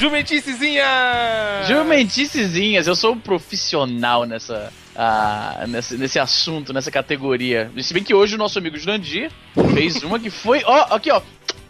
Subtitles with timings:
[0.00, 0.84] Jumenticezinha!
[1.68, 7.70] Jumenticezinhas, eu sou um profissional nessa, ah, nesse, nesse assunto, nessa categoria.
[7.82, 9.30] Se bem que hoje o nosso amigo Jurandir
[9.74, 10.62] fez uma que foi.
[10.64, 11.20] Ó, aqui, ó.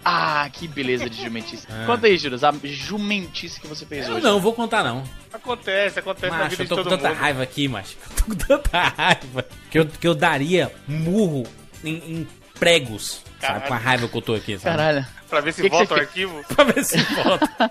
[0.06, 1.66] Ah, que beleza de jumentice.
[1.70, 1.84] Ah.
[1.86, 4.24] Conta aí, Juras, a jumentice que você fez Eu hoje.
[4.24, 5.03] não, vou contar não.
[5.32, 7.19] Acontece, acontece na Macho, vida eu de tô com tanta mundo.
[7.19, 7.96] raiva aqui, macho.
[8.04, 11.44] Eu tô com tanta raiva que eu, que eu daria murro
[11.82, 12.28] em, em
[12.65, 13.22] pregos.
[13.40, 13.40] Sabe?
[13.40, 13.69] Caralho.
[13.69, 14.76] Com a raiva que eu tô aqui, sabe?
[14.76, 15.06] Caralho.
[15.28, 16.45] Pra ver se Que que volta o você arquivo.
[16.55, 17.70] Pra ver se volta.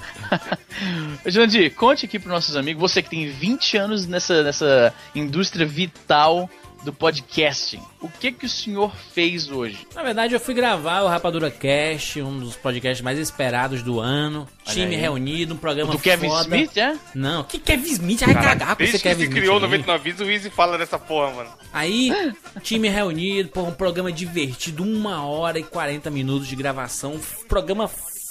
[1.25, 6.49] Jurandir, conte aqui pros nossos amigos, você que tem 20 anos nessa, nessa indústria vital
[6.83, 7.81] do podcasting.
[8.01, 9.87] O que que o senhor fez hoje?
[9.95, 14.47] Na verdade, eu fui gravar o Rapadura Cast, um dos podcasts mais esperados do ano.
[14.65, 15.01] Olha Time aí.
[15.01, 16.43] reunido, um programa Do Kevin foda.
[16.43, 16.97] Smith, é?
[17.15, 18.19] Não, que Kevin Smith?
[18.21, 19.39] Vai cagar com esse Kevin se Smith.
[19.39, 19.61] criou aí.
[19.61, 21.49] 99 Vidas, o Easy fala dessa porra, mano.
[21.71, 22.11] Aí,
[22.61, 27.87] time reunido, pô, um programa divertido, uma hora e 40 minutos de gravação, programa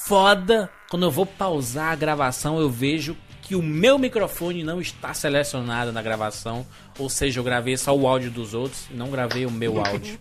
[0.07, 0.71] foda.
[0.91, 3.16] Quando eu vou pausar a gravação, eu vejo
[3.52, 6.66] que o meu microfone não está selecionado na gravação,
[6.99, 10.18] ou seja, eu gravei só o áudio dos outros, não gravei o meu áudio.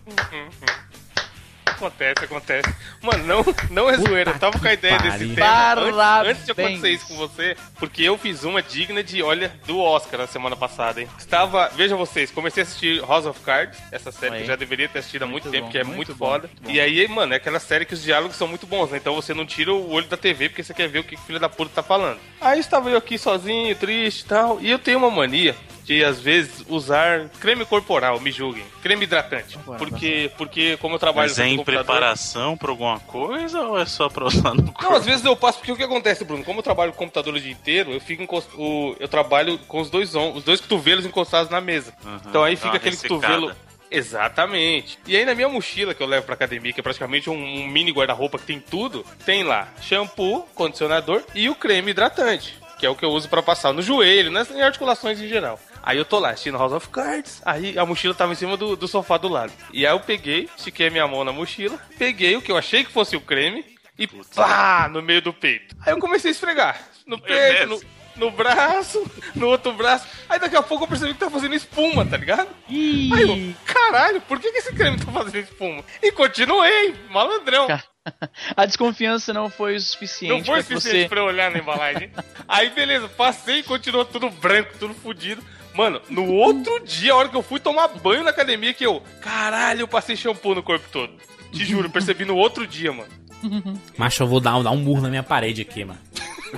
[1.86, 2.74] Acontece, acontece.
[3.00, 4.30] Mano, não, não é Puta zoeira.
[4.30, 5.10] Eu tava com a ideia pariu.
[5.12, 6.30] desse tema antes, Parabéns.
[6.30, 10.20] antes de acontecer isso com você, porque eu fiz uma digna de, olha, do Oscar
[10.20, 11.08] na semana passada, hein?
[11.18, 14.88] Estava, veja vocês, comecei a assistir House of Cards, essa série que eu já deveria
[14.88, 16.46] ter assistido há muito, Muito tempo, bom, que é muito muito, bom, foda.
[16.48, 16.70] muito bom.
[16.70, 18.98] E aí, mano, é aquela série que os diálogos são muito bons, né?
[18.98, 21.18] Então você não tira o olho da TV porque você quer ver o que o
[21.18, 22.18] filho da puta tá falando.
[22.40, 26.20] Aí estava eu aqui sozinho, triste e tal, e eu tenho uma mania de às
[26.20, 31.38] vezes usar creme corporal, me julguem, creme hidratante, Agora, porque porque como eu trabalho Mas
[31.38, 34.94] é em preparação pra alguma coisa ou é só pra usar no Não, corpo?
[34.94, 36.44] às vezes eu passo, porque o que acontece, Bruno?
[36.44, 38.48] Como eu trabalho com computador o dia inteiro, eu fico encost...
[38.56, 38.94] o...
[39.00, 40.32] eu trabalho com os dois on...
[40.34, 41.92] os dois cotovelos encostados na mesa.
[42.04, 43.20] Aham, Então aí fica aquele ressecada.
[43.20, 43.52] cotovelo.
[43.90, 44.98] Exatamente.
[45.06, 47.66] E aí na minha mochila que eu levo pra academia, que é praticamente um, um
[47.66, 52.90] mini guarda-roupa que tem tudo, tem lá shampoo, condicionador e o creme hidratante, que é
[52.90, 55.58] o que eu uso pra passar no joelho, nas em articulações em geral.
[55.82, 58.76] Aí eu tô lá assistindo House of Cards, aí a mochila tava em cima do,
[58.76, 59.52] do sofá do lado.
[59.72, 62.84] E aí eu peguei, estiquei a minha mão na mochila, peguei o que eu achei
[62.84, 63.64] que fosse o creme
[63.98, 65.76] e pá, no meio do peito.
[65.84, 67.80] Aí eu comecei a esfregar no peito, no,
[68.16, 69.04] no braço,
[69.34, 70.06] no outro braço.
[70.28, 72.48] Aí daqui a pouco eu percebi que tá fazendo espuma, tá ligado?
[72.68, 75.84] Aí eu, caralho, por que, que esse creme tá fazendo espuma?
[76.00, 77.66] E continuei, malandrão.
[78.56, 81.08] A desconfiança não foi o suficiente Não foi que suficiente você...
[81.08, 82.10] pra eu olhar na embalagem.
[82.48, 85.42] Aí, beleza, passei e continuou tudo branco, tudo fudido.
[85.74, 89.02] Mano, no outro dia, a hora que eu fui tomar banho na academia, que eu,
[89.20, 91.12] caralho, eu passei shampoo no corpo todo.
[91.50, 93.10] Te juro, eu percebi no outro dia, mano.
[93.96, 96.00] Macho, eu vou dar, dar um murro na minha parede aqui, mano.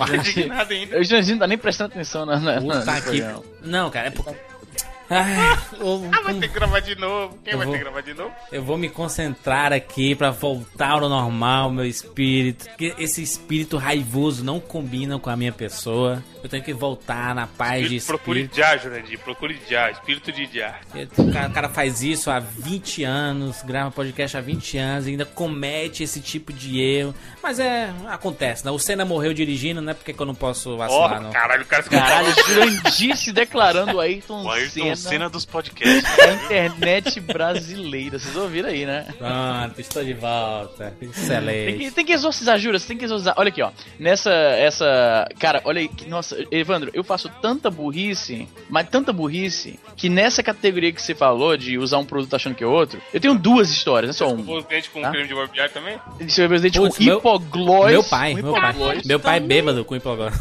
[0.71, 0.97] Ainda.
[0.97, 2.85] Eu já não tá nem prestando atenção na, na, na.
[3.63, 4.35] Não, cara, é porque...
[5.11, 7.39] Ai, eu, Ah, vai ter que gravar de novo.
[7.45, 8.33] Quem Eu vai vou- ter que gravar de novo?
[8.51, 12.65] eu vou me concentrar aqui pra voltar ao normal, meu espírito.
[12.67, 16.23] Porque esse espírito raivoso não combina com a minha pessoa.
[16.43, 18.57] Eu tenho que voltar na paz de Procure espírito.
[18.57, 19.19] Jah, Jurandir.
[19.19, 20.79] Procure Jah, espírito de Jah.
[21.19, 25.11] O cara, o cara faz isso há 20 anos, grava podcast há 20 anos, e
[25.11, 27.15] ainda comete esse tipo de erro.
[27.43, 28.71] Mas é, acontece, né?
[28.71, 31.31] O Senna morreu dirigindo, não é porque que eu não posso vacilar, não.
[31.31, 34.51] caralho, o cara se Caralho, Jurandir se declarando Ayrton, O
[34.95, 36.17] Ayrton Senna Senna dos podcasts.
[36.17, 38.19] da internet brasileira.
[38.19, 39.07] Vocês ouviram aí, né?
[39.19, 40.95] Pronto, estou de volta.
[40.99, 41.91] Tem que, Excelente.
[41.93, 43.35] tem que exorcizar, jura, você tem que exorcizar.
[43.37, 43.71] Olha aqui, ó.
[43.99, 45.29] Nessa, essa...
[45.39, 50.93] Cara, olha aí, nossa, Evandro, eu faço tanta burrice, mas tanta burrice, que nessa categoria
[50.93, 54.09] que você falou, de usar um produto achando que é outro, eu tenho duas histórias,
[54.19, 54.59] não é só uma.
[54.59, 55.11] os dentes com Tá?
[55.11, 55.99] creme de barbear também?
[56.29, 57.91] Seu presidente com Putz, meu- hipoglós.
[57.93, 58.75] Meu pai, com meu pai.
[59.05, 60.35] Meu pai bêbado com hipoglós.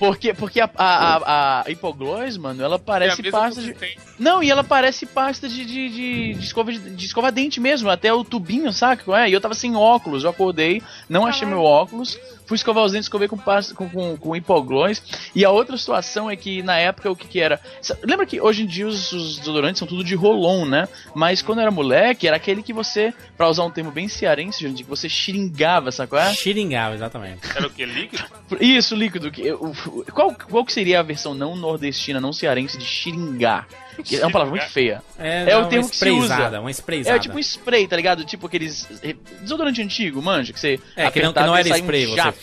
[0.00, 3.74] Porque, porque a, a, a, a hipoglós, mano, ela É a parece mesma pasta de...
[4.18, 7.90] Não, e ela parece pasta de, de, de, de escova, de, de escova dente mesmo,
[7.90, 9.04] até o tubinho, saca?
[9.20, 9.28] É?
[9.28, 13.04] E eu tava sem óculos, eu acordei, não achei meu óculos, fui escovar os dentes,
[13.06, 15.02] escovei com, pasta, com, com, com hipoglós.
[15.34, 17.60] E a outra situação é que na época o que, que era.
[18.02, 20.88] Lembra que hoje em dia os, os desodorantes são tudo de rolon, né?
[21.14, 24.60] Mas quando eu era moleque, era aquele que você, pra usar um termo bem cearense,
[24.66, 26.32] gente, que você xiringava, qual é?
[26.32, 27.40] Xiringava, exatamente.
[27.54, 27.84] Era o que?
[27.84, 28.24] Líquido?
[28.60, 29.30] Isso, líquido.
[29.30, 29.74] que- o-
[30.12, 33.66] Qual, qual que seria a versão não nordestina, não cearense de xiringar?
[34.04, 35.02] Que É uma palavra muito feia.
[35.18, 36.24] É, É o uma termo que se usa.
[36.26, 37.16] sprayzada, uma sprayzada.
[37.16, 38.24] É tipo um spray, tá ligado?
[38.24, 38.86] Tipo aqueles.
[39.40, 40.80] Desodorante antigo, manja, que você.
[40.96, 42.16] É, que não, que apertava não e era saía spray, um você...
[42.16, 42.38] jato.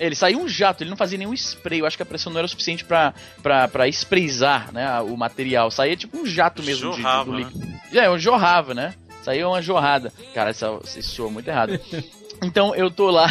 [0.00, 1.78] Ele saiu um jato, ele não fazia nenhum spray.
[1.80, 5.16] Eu acho que a pressão não era o suficiente pra, pra, pra sprayzar né, o
[5.16, 5.70] material.
[5.70, 7.38] Saía tipo um jato mesmo de- Jorrava, do né?
[7.44, 7.74] líquido.
[7.98, 8.94] É, um jorrava, né?
[9.22, 10.12] Saía uma jorrada.
[10.34, 11.78] Cara, isso, isso soa muito errado.
[12.42, 13.28] Então eu tô lá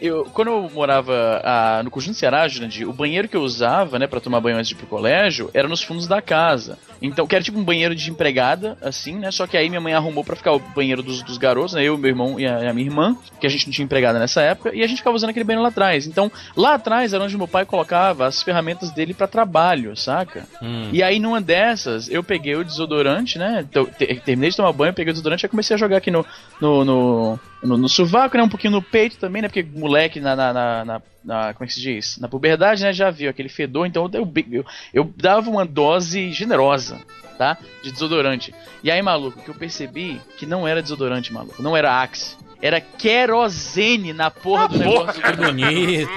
[0.00, 4.06] eu, quando eu morava ah, no Conjunto Ceará, Jurandir, o banheiro que eu usava, né,
[4.06, 6.78] pra tomar banho antes de ir pro colégio, era nos fundos da casa.
[7.00, 9.30] Então, que era tipo um banheiro de empregada, assim, né?
[9.30, 11.84] Só que aí minha mãe arrumou pra ficar o banheiro dos, dos garotos, né?
[11.84, 14.40] Eu, meu irmão e a, a minha irmã, que a gente não tinha empregada nessa
[14.40, 16.06] época, e a gente ficava usando aquele banheiro lá atrás.
[16.06, 20.46] Então, lá atrás era onde meu pai colocava as ferramentas dele pra trabalho, saca?
[20.62, 20.88] Hum.
[20.92, 23.66] E aí, numa dessas, eu peguei o desodorante, né?
[23.70, 26.24] Te- terminei de tomar banho, peguei o desodorante e comecei a jogar aqui no,
[26.60, 28.42] no, no, no, no sovaco, né?
[28.42, 29.48] Um pouquinho no peito também, né?
[29.48, 32.18] Porque moleque na, na, na, na- na- como é que se diz?
[32.18, 32.92] Na puberdade, né?
[32.92, 36.98] Já viu aquele fedor, então eu, eu, eu dava uma dose generosa,
[37.38, 37.56] tá?
[37.82, 38.54] De desodorante.
[38.82, 41.62] E aí, maluco, que eu percebi que não era desodorante, maluco.
[41.62, 42.36] Não era Axe.
[42.62, 45.22] Era querosene na porra do negócio.
[45.22, 46.10] Que bonito.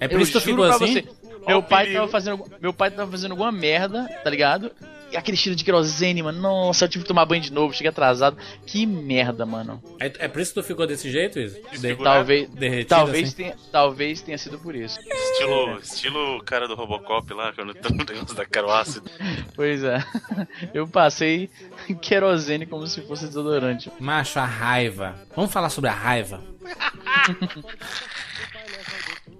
[0.00, 0.92] É por Eu isso que ficou pra assim?
[0.94, 1.04] você,
[1.46, 4.70] meu pai tava fazendo, meu pai tava fazendo alguma merda, tá ligado?
[5.10, 6.40] E aquele cheiro de querosene, mano.
[6.40, 8.36] Nossa, eu tive que tomar banho de novo, cheguei atrasado.
[8.66, 9.82] Que merda, mano.
[9.98, 11.56] É, é por isso que tu ficou desse jeito, Isa?
[11.56, 12.16] De, Desfigurado.
[12.18, 13.36] Talvez, derretido talvez assim?
[13.36, 14.98] tenha, talvez tenha sido por isso.
[15.00, 19.10] Estilo, estilo o cara do Robocop lá, quando tá no negócio da caro ácido.
[19.54, 20.04] Pois é.
[20.74, 21.48] Eu passei
[22.02, 23.90] querosene como se fosse desodorante.
[23.98, 25.16] Macho, a raiva.
[25.34, 26.42] Vamos falar sobre a raiva?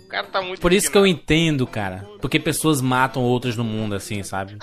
[0.08, 2.08] O cara tá muito Por isso que eu entendo, cara.
[2.18, 4.56] Porque pessoas matam outras no mundo, assim, sabe?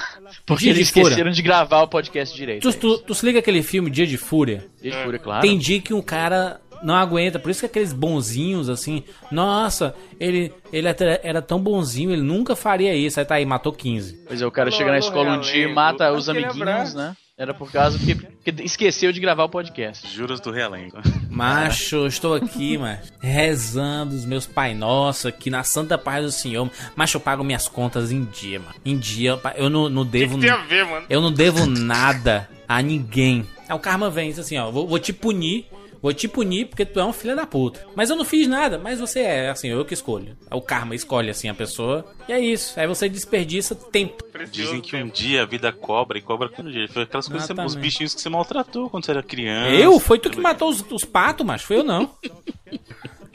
[0.44, 1.04] Porque Dia eles de fúria.
[1.10, 2.64] esqueceram de gravar o podcast direito.
[2.72, 4.66] Tu, tu, tu se liga aquele filme Dia de Fúria?
[4.82, 5.42] Dia de fúria, claro.
[5.42, 7.38] Tem dia que um cara não aguenta.
[7.38, 12.56] Por isso que aqueles bonzinhos, assim, nossa, ele, ele até era tão bonzinho, ele nunca
[12.56, 13.20] faria isso.
[13.20, 14.26] Aí tá aí, matou 15.
[14.28, 17.16] Pois é, o cara chega na escola um dia e mata os Aquele amiguinhos, né?
[17.38, 20.08] Era por causa que, que esqueceu de gravar o podcast.
[20.08, 20.96] Juras do Realengo.
[21.30, 26.32] Macho, eu estou aqui, mas rezando os meus Pai Nosso aqui na Santa Paz do
[26.32, 26.72] Senhor.
[26.96, 28.74] Macho, eu pago minhas contas em dia, mano.
[28.86, 30.36] Em dia, eu não, não O que devo.
[30.36, 31.06] que tem a ver, mano?
[31.10, 33.46] Eu não devo nada a ninguém.
[33.68, 35.66] Aí o karma vem, diz assim, ó, vou, vou te punir,
[36.06, 37.84] vou te punir porque tu é um filho da puta.
[37.96, 40.38] Mas eu não fiz nada, mas você é, assim, eu que escolho.
[40.52, 42.06] O karma escolhe, assim, a pessoa.
[42.30, 42.80] E é isso.
[42.80, 44.24] Aí você desperdiça tempo.
[44.26, 46.88] Precioso Dizem que um dia a vida cobra e cobra quando dia.
[46.88, 49.72] Foi aquelas coisas, que você- os bichinhos que você maltratou quando você era criança.
[49.72, 50.00] Eu?
[50.00, 52.12] Foi tu que matou os, os patos, mas foi eu não.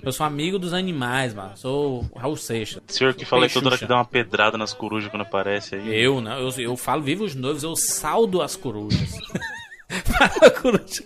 [0.02, 1.54] Eu sou amigo dos animais, mano.
[1.58, 2.80] Sou o Raul Seixas.
[2.88, 5.74] O senhor que fala aí toda hora que dá uma pedrada nas corujas quando aparece
[5.74, 5.94] aí.
[6.02, 6.38] Eu, não.
[6.38, 9.10] Eu, eu falo vivos noivos, eu saldo as corujas.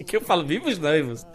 [0.07, 1.27] Que eu falo vivos noivos.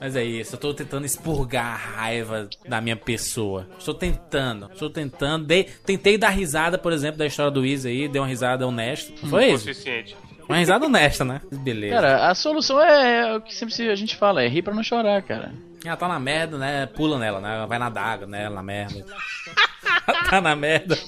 [0.00, 3.66] Mas é isso, eu tô tentando expurgar a raiva da minha pessoa.
[3.78, 5.46] Estou tentando, estou tentando.
[5.46, 9.12] Dei, tentei dar risada, por exemplo, da história do Isa aí, dei uma risada honesta.
[9.22, 9.64] Não foi O isso?
[9.64, 10.16] suficiente.
[10.48, 11.40] Uma risada honesta, né?
[11.50, 11.94] Beleza.
[11.94, 14.82] Cara, a solução é, é o que sempre a gente fala, é rir pra não
[14.82, 15.52] chorar, cara.
[15.84, 16.86] Ela tá na merda, né?
[16.86, 17.64] Pula nela, né?
[17.66, 19.04] Vai nadar água nela, na merda.
[20.30, 20.98] Tá na merda.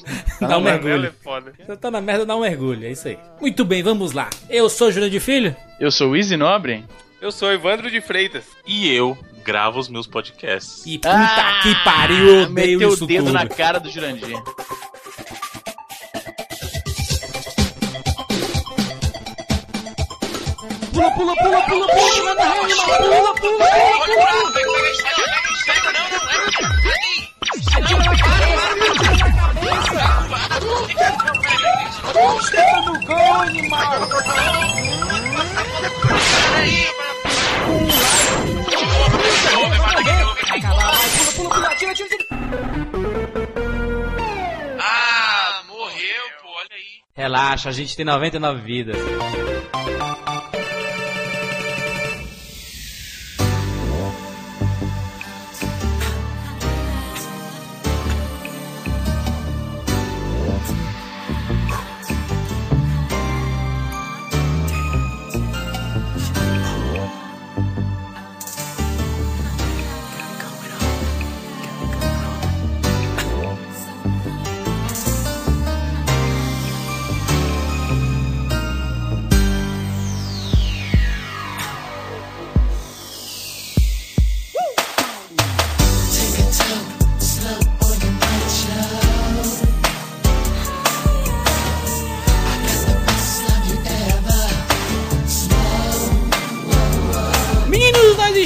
[0.41, 1.15] dá um é mergulho.
[1.59, 2.87] Você tá na merda, dá um mergulho.
[2.87, 3.19] É isso aí.
[3.41, 4.29] Muito bem, vamos lá.
[4.49, 5.55] Eu sou Júlio de Filho.
[5.81, 6.85] Eu sou o Easy Nobre.
[7.21, 8.45] Eu sou Evandro de Freitas.
[8.67, 10.85] E eu gravo os meus podcasts.
[10.87, 13.35] E puta que pariu, eu odeio Meteu isso o dedo tudo.
[13.35, 14.37] na cara do Jurandir.
[20.93, 24.87] Pula, pula, pula, pula, pula, manda rei, mano, pula, pula, pula, pula.
[44.79, 47.03] Ah, morreu, pô, olha aí.
[47.15, 48.97] Relaxa, a gente tem 99 vidas.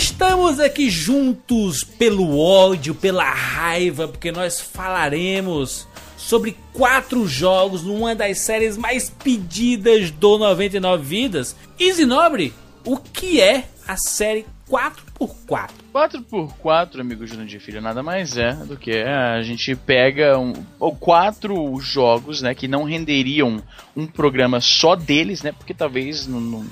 [0.00, 8.38] Estamos aqui juntos pelo ódio, pela raiva, porque nós falaremos sobre quatro jogos numa das
[8.38, 11.54] séries mais pedidas do 99 Vidas.
[11.78, 15.79] Easy Nobre, o que é a série 4x4?
[15.92, 21.78] 4x4, amigo Jurandir Filho, nada mais é do que a gente pega um, ou quatro
[21.80, 23.62] jogos, né, que não renderiam
[23.96, 26.66] um programa só deles, né, porque talvez não, não,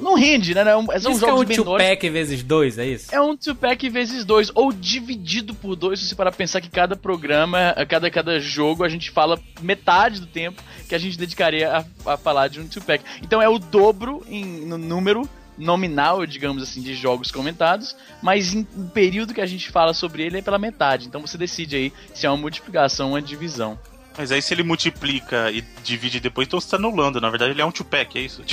[0.00, 1.86] não rende, né, não, são Isso jogos que é um menores.
[1.86, 3.14] 2-pack vezes 2, é isso?
[3.14, 6.96] É um two-pack vezes dois, ou dividido por dois, se você para pensar que cada
[6.96, 12.12] programa, cada, cada jogo, a gente fala metade do tempo que a gente dedicaria a,
[12.12, 13.04] a falar de um two-pack.
[13.22, 18.66] Então é o dobro em, no número nominal, digamos assim, de jogos comentados, mas em,
[18.76, 21.06] em período que a gente fala sobre ele é pela metade.
[21.06, 23.78] Então você decide aí se é uma multiplicação ou uma divisão.
[24.16, 27.20] Mas aí se ele multiplica e divide depois, então você tá anulando.
[27.20, 28.42] Na verdade, ele é um two-pack, é isso?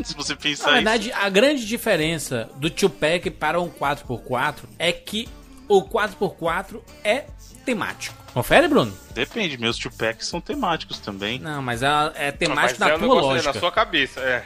[0.00, 4.92] Tipo, se você pensar Na verdade, a grande diferença do 2-pack para um 4x4 é
[4.92, 5.28] que
[5.68, 7.26] o 4x4 é
[7.64, 8.16] temático.
[8.32, 8.92] Confere, Bruno?
[8.92, 9.12] isso.
[9.12, 11.38] Depende, meus two-packs são temáticos também.
[11.38, 13.52] Não, mas é, é Mas temático é na um tua lógica.
[13.52, 14.44] na sua cabeça, é.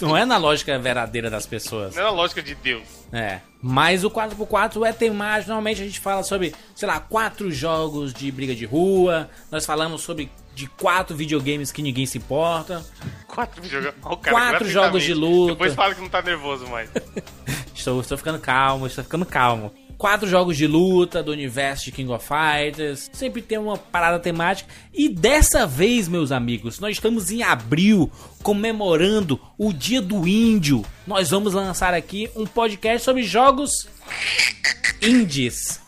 [0.00, 1.94] Não é na lógica verdadeira das pessoas.
[1.94, 2.84] Não é a lógica de Deus.
[3.12, 3.40] É.
[3.62, 5.48] Mas o 4x4 é temático.
[5.48, 9.28] Normalmente a gente fala sobre, sei lá, quatro jogos de briga de rua.
[9.50, 12.84] Nós falamos sobre de quatro videogames que ninguém se importa.
[13.26, 13.96] Quatro videogames.
[14.02, 15.52] Ó, o Quatro jogos de luta.
[15.52, 16.90] Depois fala que não tá nervoso mais.
[17.74, 19.72] Estou, estou ficando calmo, estou ficando calmo.
[19.98, 23.10] Quatro jogos de luta do universo de King of Fighters.
[23.12, 24.68] Sempre tem uma parada temática.
[24.92, 28.10] E dessa vez, meus amigos, nós estamos em abril
[28.42, 30.84] comemorando o Dia do Índio.
[31.06, 33.70] Nós vamos lançar aqui um podcast sobre jogos
[35.00, 35.80] indies.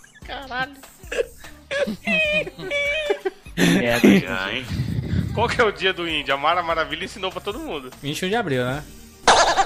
[3.56, 4.64] É, Já, hein?
[5.34, 6.34] Qual que é o dia do índio?
[6.34, 7.90] A Mara Maravilha ensinou pra todo mundo.
[8.02, 8.82] 21 de abril, né?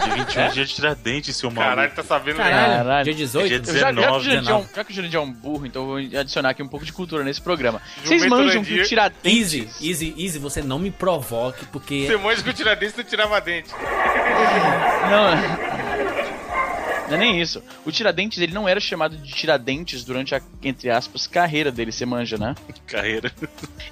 [0.05, 1.75] Dia 21 é dia de Tiradentes, seu maluco.
[1.75, 3.05] Caralho, tá sabendo Caralho, Caralho.
[3.05, 3.49] dia 18?
[3.49, 4.69] Dia Eu já, já, que o 19, Jurandir é um, 19.
[4.75, 6.93] já que o Jurandir é um burro, então eu vou adicionar aqui um pouco de
[6.93, 7.81] cultura nesse programa.
[8.05, 9.23] Vocês manjam que o Tiradentes...
[9.25, 13.41] Easy, easy, easy, você não me provoque, porque Você manja que o Tiradentes não tirava
[13.41, 13.71] dente.
[15.11, 15.72] Não,
[17.17, 17.63] não é nem isso.
[17.85, 22.05] O Tiradentes, ele não era chamado de Tiradentes durante a, entre aspas, carreira dele, você
[22.07, 22.55] manja, né?
[22.87, 23.33] Carreira.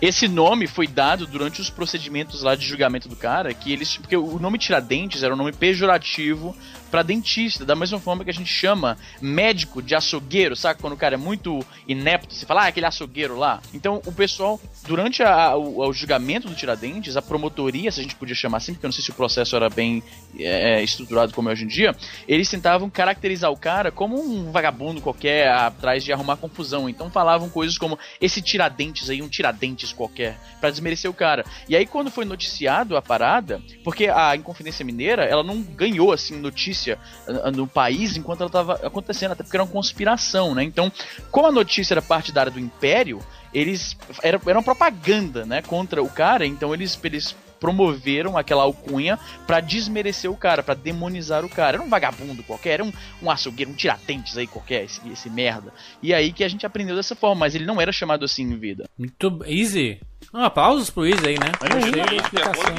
[0.01, 3.97] Esse nome foi dado durante os procedimentos lá de julgamento do cara, que eles.
[3.97, 6.57] Porque o nome Tiradentes era um nome pejorativo
[6.91, 10.81] pra dentista, da mesma forma que a gente chama médico de açougueiro, sabe?
[10.81, 13.63] Quando o cara é muito inepto, você fala, ah, aquele açougueiro lá.
[13.73, 18.17] Então, o pessoal, durante a- o, o julgamento do Tiradentes, a promotoria, se a gente
[18.17, 20.03] podia chamar assim, porque eu não sei se o processo era bem
[20.37, 21.95] é, estruturado como é hoje em dia,
[22.27, 26.89] eles tentavam caracterizar o cara como um vagabundo qualquer atrás de arrumar confusão.
[26.89, 31.45] Então falavam coisas como esse Tiradentes aí, um Tiradentes qualquer, pra desmerecer o cara.
[31.69, 36.37] E aí quando foi noticiado a parada, porque a Inconfidência Mineira, ela não ganhou assim
[36.37, 40.63] notícia ah, no país enquanto ela tava acontecendo, até porque era uma conspiração, né?
[40.63, 40.91] Então,
[41.31, 42.03] como a notícia era
[42.41, 43.21] área do Império,
[43.53, 49.19] eles era, era uma propaganda, né, contra o cara, então eles eles promoveram aquela alcunha
[49.47, 51.77] pra desmerecer o cara, pra demonizar o cara.
[51.77, 55.73] Era um vagabundo qualquer, era um, um açougueiro, um tiradentes aí qualquer, esse, esse merda.
[56.03, 58.57] E aí que a gente aprendeu dessa forma, mas ele não era chamado assim em
[58.59, 58.89] vida.
[58.99, 60.01] muito easy.
[60.33, 61.47] Ah, aplausos pro Easy aí, né?
[61.87, 62.75] Índio, é explicação.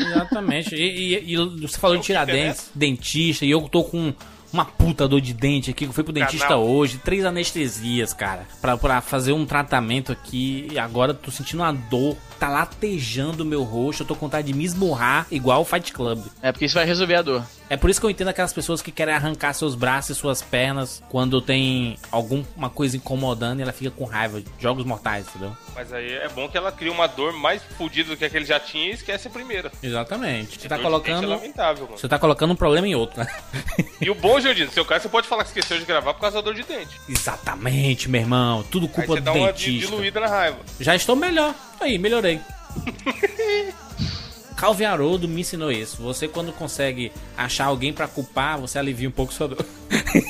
[0.00, 0.74] Exatamente.
[0.74, 1.36] E, e- e
[1.66, 4.12] você falou de Tiradentes, dentista, e eu tô com
[4.52, 6.66] uma puta dor de dente aqui, que eu fui pro dentista Canal.
[6.66, 11.60] hoje, três anestesias, cara, pra, pra fazer um tratamento aqui, e agora eu tô sentindo
[11.62, 15.62] uma dor, tá latejando o meu rosto, eu tô com vontade de me esmurrar, igual
[15.62, 16.24] o Fight Club.
[16.42, 17.44] É porque isso vai resolver a dor.
[17.70, 20.40] É por isso que eu entendo aquelas pessoas que querem arrancar seus braços e suas
[20.40, 24.42] pernas quando tem alguma coisa incomodando e ela fica com raiva.
[24.58, 25.54] Jogos mortais, entendeu?
[25.74, 28.36] Mas aí é bom que ela cria uma dor mais fodida do que a que
[28.36, 29.70] ele já tinha e esquece a primeira.
[29.82, 30.60] Exatamente.
[30.60, 31.28] Você tá Dor de dente É colocando.
[31.28, 31.98] lamentável, mano.
[31.98, 33.26] Você tá colocando um problema em outro, né?
[34.00, 36.20] E o bom, Jordino, no seu caso, você pode falar que esqueceu de gravar por
[36.20, 36.98] causa da dor de dente.
[37.08, 38.62] Exatamente, meu irmão.
[38.70, 40.58] Tudo Aí culpa você do dá uma diluída na raiva.
[40.80, 41.54] Já estou melhor.
[41.80, 42.40] Aí, melhorei.
[44.58, 46.02] Calvin Haroldo me ensinou isso.
[46.02, 49.64] Você quando consegue achar alguém pra culpar, você alivia um pouco sua dor.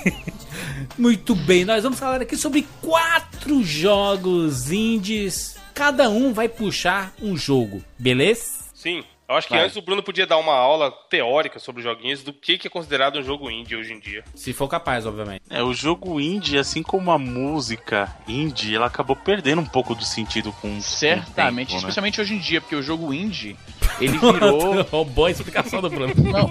[0.98, 5.56] Muito bem, nós vamos falar aqui sobre quatro jogos indies.
[5.72, 8.64] Cada um vai puxar um jogo, beleza?
[8.74, 9.02] Sim.
[9.28, 9.64] Eu acho que Vai.
[9.64, 13.18] antes o Bruno podia dar uma aula teórica sobre joguinhos do que que é considerado
[13.18, 14.24] um jogo indie hoje em dia.
[14.34, 15.42] Se for capaz, obviamente.
[15.50, 20.04] É, o jogo indie, assim como a música indie, ela acabou perdendo um pouco do
[20.04, 21.78] sentido com com o Certamente, tempo, né?
[21.78, 23.56] especialmente hoje em dia, porque o jogo indie,
[24.00, 24.82] ele virou.
[24.82, 26.12] Roubou a explicação do Bruno.
[26.16, 26.48] não,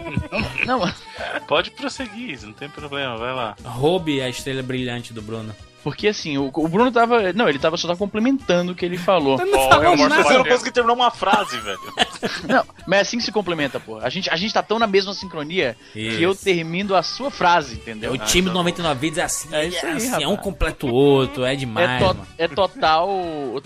[0.66, 0.94] não, não,
[1.48, 3.56] Pode prosseguir, não tem problema, vai lá.
[3.66, 5.54] Roube a estrela brilhante do Bruno.
[5.84, 7.32] porque assim, o, o Bruno tava.
[7.34, 9.38] Não, ele tava só tava complementando o que ele falou.
[9.40, 10.50] Ó, é o Mortal Você não Kombat.
[10.50, 11.80] conseguiu terminar uma frase, velho.
[12.48, 13.98] Não, mas é assim que se complementa, pô.
[14.00, 16.18] A gente, a gente tá tão na mesma sincronia Isso.
[16.18, 18.12] que eu termino a sua frase, entendeu?
[18.14, 20.86] O time do 99 Vidas é assim, É é, isso aí, assim, é um completa
[20.86, 22.28] o outro, é demais, É, to- mano.
[22.38, 23.10] é total.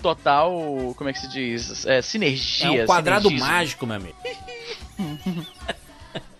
[0.02, 0.50] Total.
[0.96, 1.86] Como é que se diz?
[1.86, 2.80] É, sinergia.
[2.80, 3.52] É um quadrado sinergismo.
[3.52, 4.16] mágico, meu amigo.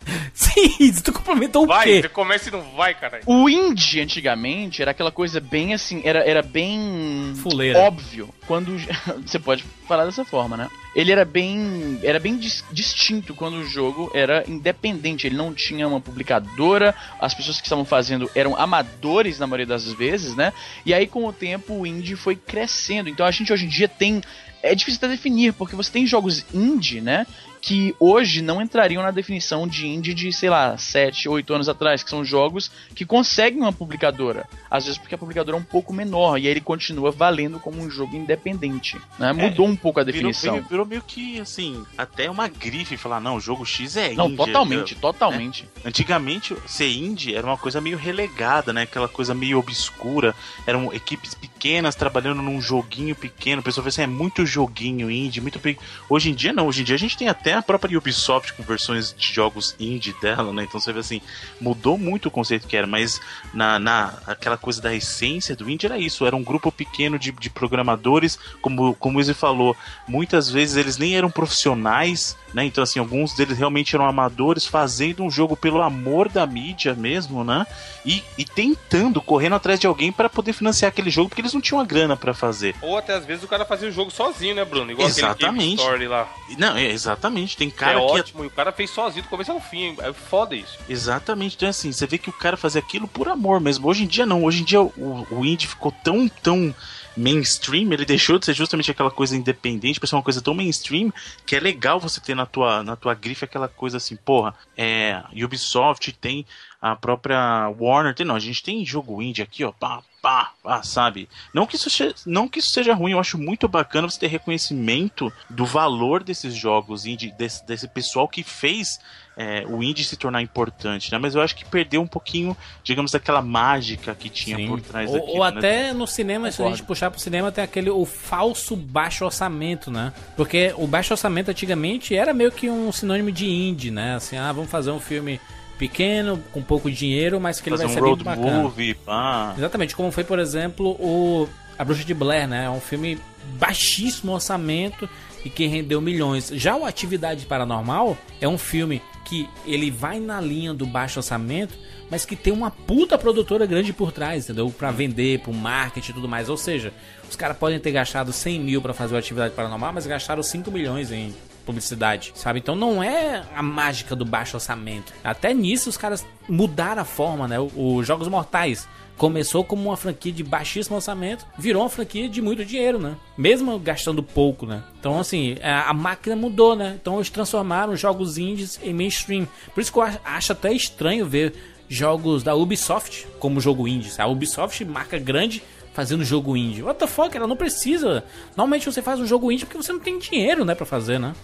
[0.35, 0.93] Sim?
[1.03, 2.03] Tu complementou o Vai, quê?
[2.03, 3.23] você começa e não vai, caralho.
[3.27, 7.79] O indie, antigamente, era aquela coisa bem assim, era, era bem Fuleira.
[7.79, 8.29] óbvio.
[8.47, 8.77] Quando.
[9.25, 10.69] Você pode falar dessa forma, né?
[10.97, 11.99] Ele era bem.
[12.03, 15.27] Era bem dis- distinto quando o jogo era independente.
[15.27, 19.91] Ele não tinha uma publicadora, as pessoas que estavam fazendo eram amadores na maioria das
[19.93, 20.53] vezes, né?
[20.85, 23.09] E aí, com o tempo, o indie foi crescendo.
[23.09, 24.21] Então a gente hoje em dia tem.
[24.63, 27.27] É difícil até definir, porque você tem jogos indie, né?
[27.63, 32.03] Que hoje não entrariam na definição de indie de, sei lá, 7, 8 anos atrás,
[32.03, 34.49] que são jogos que conseguem uma publicadora.
[34.69, 37.81] Às vezes porque a publicadora é um pouco menor, e aí ele continua valendo como
[37.81, 39.01] um jogo independente.
[39.17, 39.33] Né?
[39.33, 40.55] Mudou um pouco a definição.
[40.55, 44.27] virou, virou meio que, assim, até uma grife falar, não, o jogo X é Não,
[44.27, 44.37] indie.
[44.37, 45.69] totalmente, totalmente.
[45.85, 48.83] Antigamente, ser indie era uma coisa meio relegada, né?
[48.83, 50.35] Aquela coisa meio obscura.
[50.67, 53.61] Eram equipes pequenas trabalhando num joguinho pequeno.
[53.61, 55.79] O pessoal vê assim, é muito joguinho indie, muito pe...
[56.09, 58.63] Hoje em dia não, hoje em dia a gente tem até a própria Ubisoft com
[58.63, 60.65] versões de jogos indie dela, né?
[60.65, 61.21] Então você vê assim,
[61.61, 63.21] mudou muito o conceito que era, mas
[63.53, 67.33] na, na aquela coisa da essência do indie era isso, era um grupo pequeno de,
[67.33, 72.65] de programadores, como, como o Izzy falou, muitas vezes eles nem eram profissionais, né?
[72.65, 77.43] Então, assim, alguns deles realmente eram amadores fazendo um jogo pelo amor da mídia mesmo,
[77.45, 77.67] né?
[78.05, 81.61] E, e tentando, correndo atrás de alguém para poder financiar aquele jogo, porque eles não
[81.61, 82.75] tinham a grana para fazer.
[82.83, 84.91] Ou até às vezes o cara fazia o jogo sozinho, né, Bruno?
[84.91, 85.81] Igual Exatamente.
[85.81, 86.29] Story lá.
[86.59, 89.29] Não, é, exatamente, tem Que cara é que ótimo, e o cara fez sozinho do
[89.29, 89.97] começo ao fim.
[90.01, 90.79] É foda isso.
[90.89, 93.89] Exatamente, então assim, você vê que o cara fazia aquilo por amor mesmo.
[93.89, 96.75] Hoje em dia não, hoje em dia o, o indie ficou tão, tão
[97.17, 101.13] mainstream, ele deixou de ser justamente aquela coisa independente, pra ser uma coisa tão mainstream
[101.47, 105.23] que é legal você ter na tua, na tua grife aquela coisa assim, porra, é,
[105.33, 106.47] Ubisoft tem
[106.81, 110.83] a própria Warner, tem não, a gente tem jogo indie aqui, ó, pá, pá, pá,
[110.83, 111.29] sabe?
[111.55, 114.27] Não que isso seja, não que isso seja ruim, eu acho muito bacana você ter
[114.27, 118.99] reconhecimento do valor desses jogos indie, desse, desse pessoal que fez
[119.43, 121.19] é, o indie se tornar importante, né?
[121.19, 124.69] Mas eu acho que perdeu um pouquinho, digamos, daquela mágica que tinha Sim.
[124.69, 125.59] por trás ou, daquilo, ou né?
[125.59, 126.77] até no cinema, se a Concordo.
[126.77, 130.13] gente puxar pro cinema, tem aquele o falso baixo orçamento, né?
[130.37, 134.15] Porque o baixo orçamento antigamente era meio que um sinônimo de indie, né?
[134.15, 135.41] Assim, ah, vamos fazer um filme
[135.77, 138.63] pequeno, com pouco dinheiro, mas que ele fazer vai um ser bem road bacana.
[138.63, 139.55] movie, pá.
[139.59, 142.67] Exatamente, como foi, por exemplo, o A Bruxa de Blair, né?
[142.67, 143.19] É um filme
[143.59, 145.09] baixíssimo orçamento
[145.45, 146.53] e que rendeu milhões.
[146.55, 151.73] Já o Atividade Paranormal é um filme que ele vai na linha do baixo orçamento,
[152.11, 154.69] mas que tem uma puta produtora grande por trás, entendeu?
[154.69, 156.51] Pra vender, pro marketing e tudo mais.
[156.51, 156.93] Ou seja,
[157.31, 160.71] os caras podem ter gastado 100 mil pra fazer o Atividade Paranormal, mas gastaram 5
[160.71, 162.59] milhões em publicidade, sabe?
[162.59, 165.15] Então não é a mágica do baixo orçamento.
[165.25, 167.57] Até nisso os caras mudaram a forma, né?
[167.59, 172.65] Os Jogos Mortais começou como uma franquia de baixíssimo orçamento, virou uma franquia de muito
[172.65, 173.15] dinheiro, né?
[173.39, 174.83] Mesmo gastando pouco, né?
[174.99, 176.97] Então, assim, a, a máquina mudou, né?
[177.01, 179.47] Então eles transformaram os jogos indies em mainstream.
[179.75, 181.55] Por isso que eu ach- acho até estranho ver
[181.89, 184.11] jogos da Ubisoft como jogo indie.
[184.19, 186.83] A Ubisoft, marca grande, fazendo jogo indie.
[186.83, 187.37] What the fuck?
[187.37, 188.25] Ela não precisa.
[188.57, 191.35] Normalmente você faz um jogo indie porque você não tem dinheiro, né, pra fazer, né?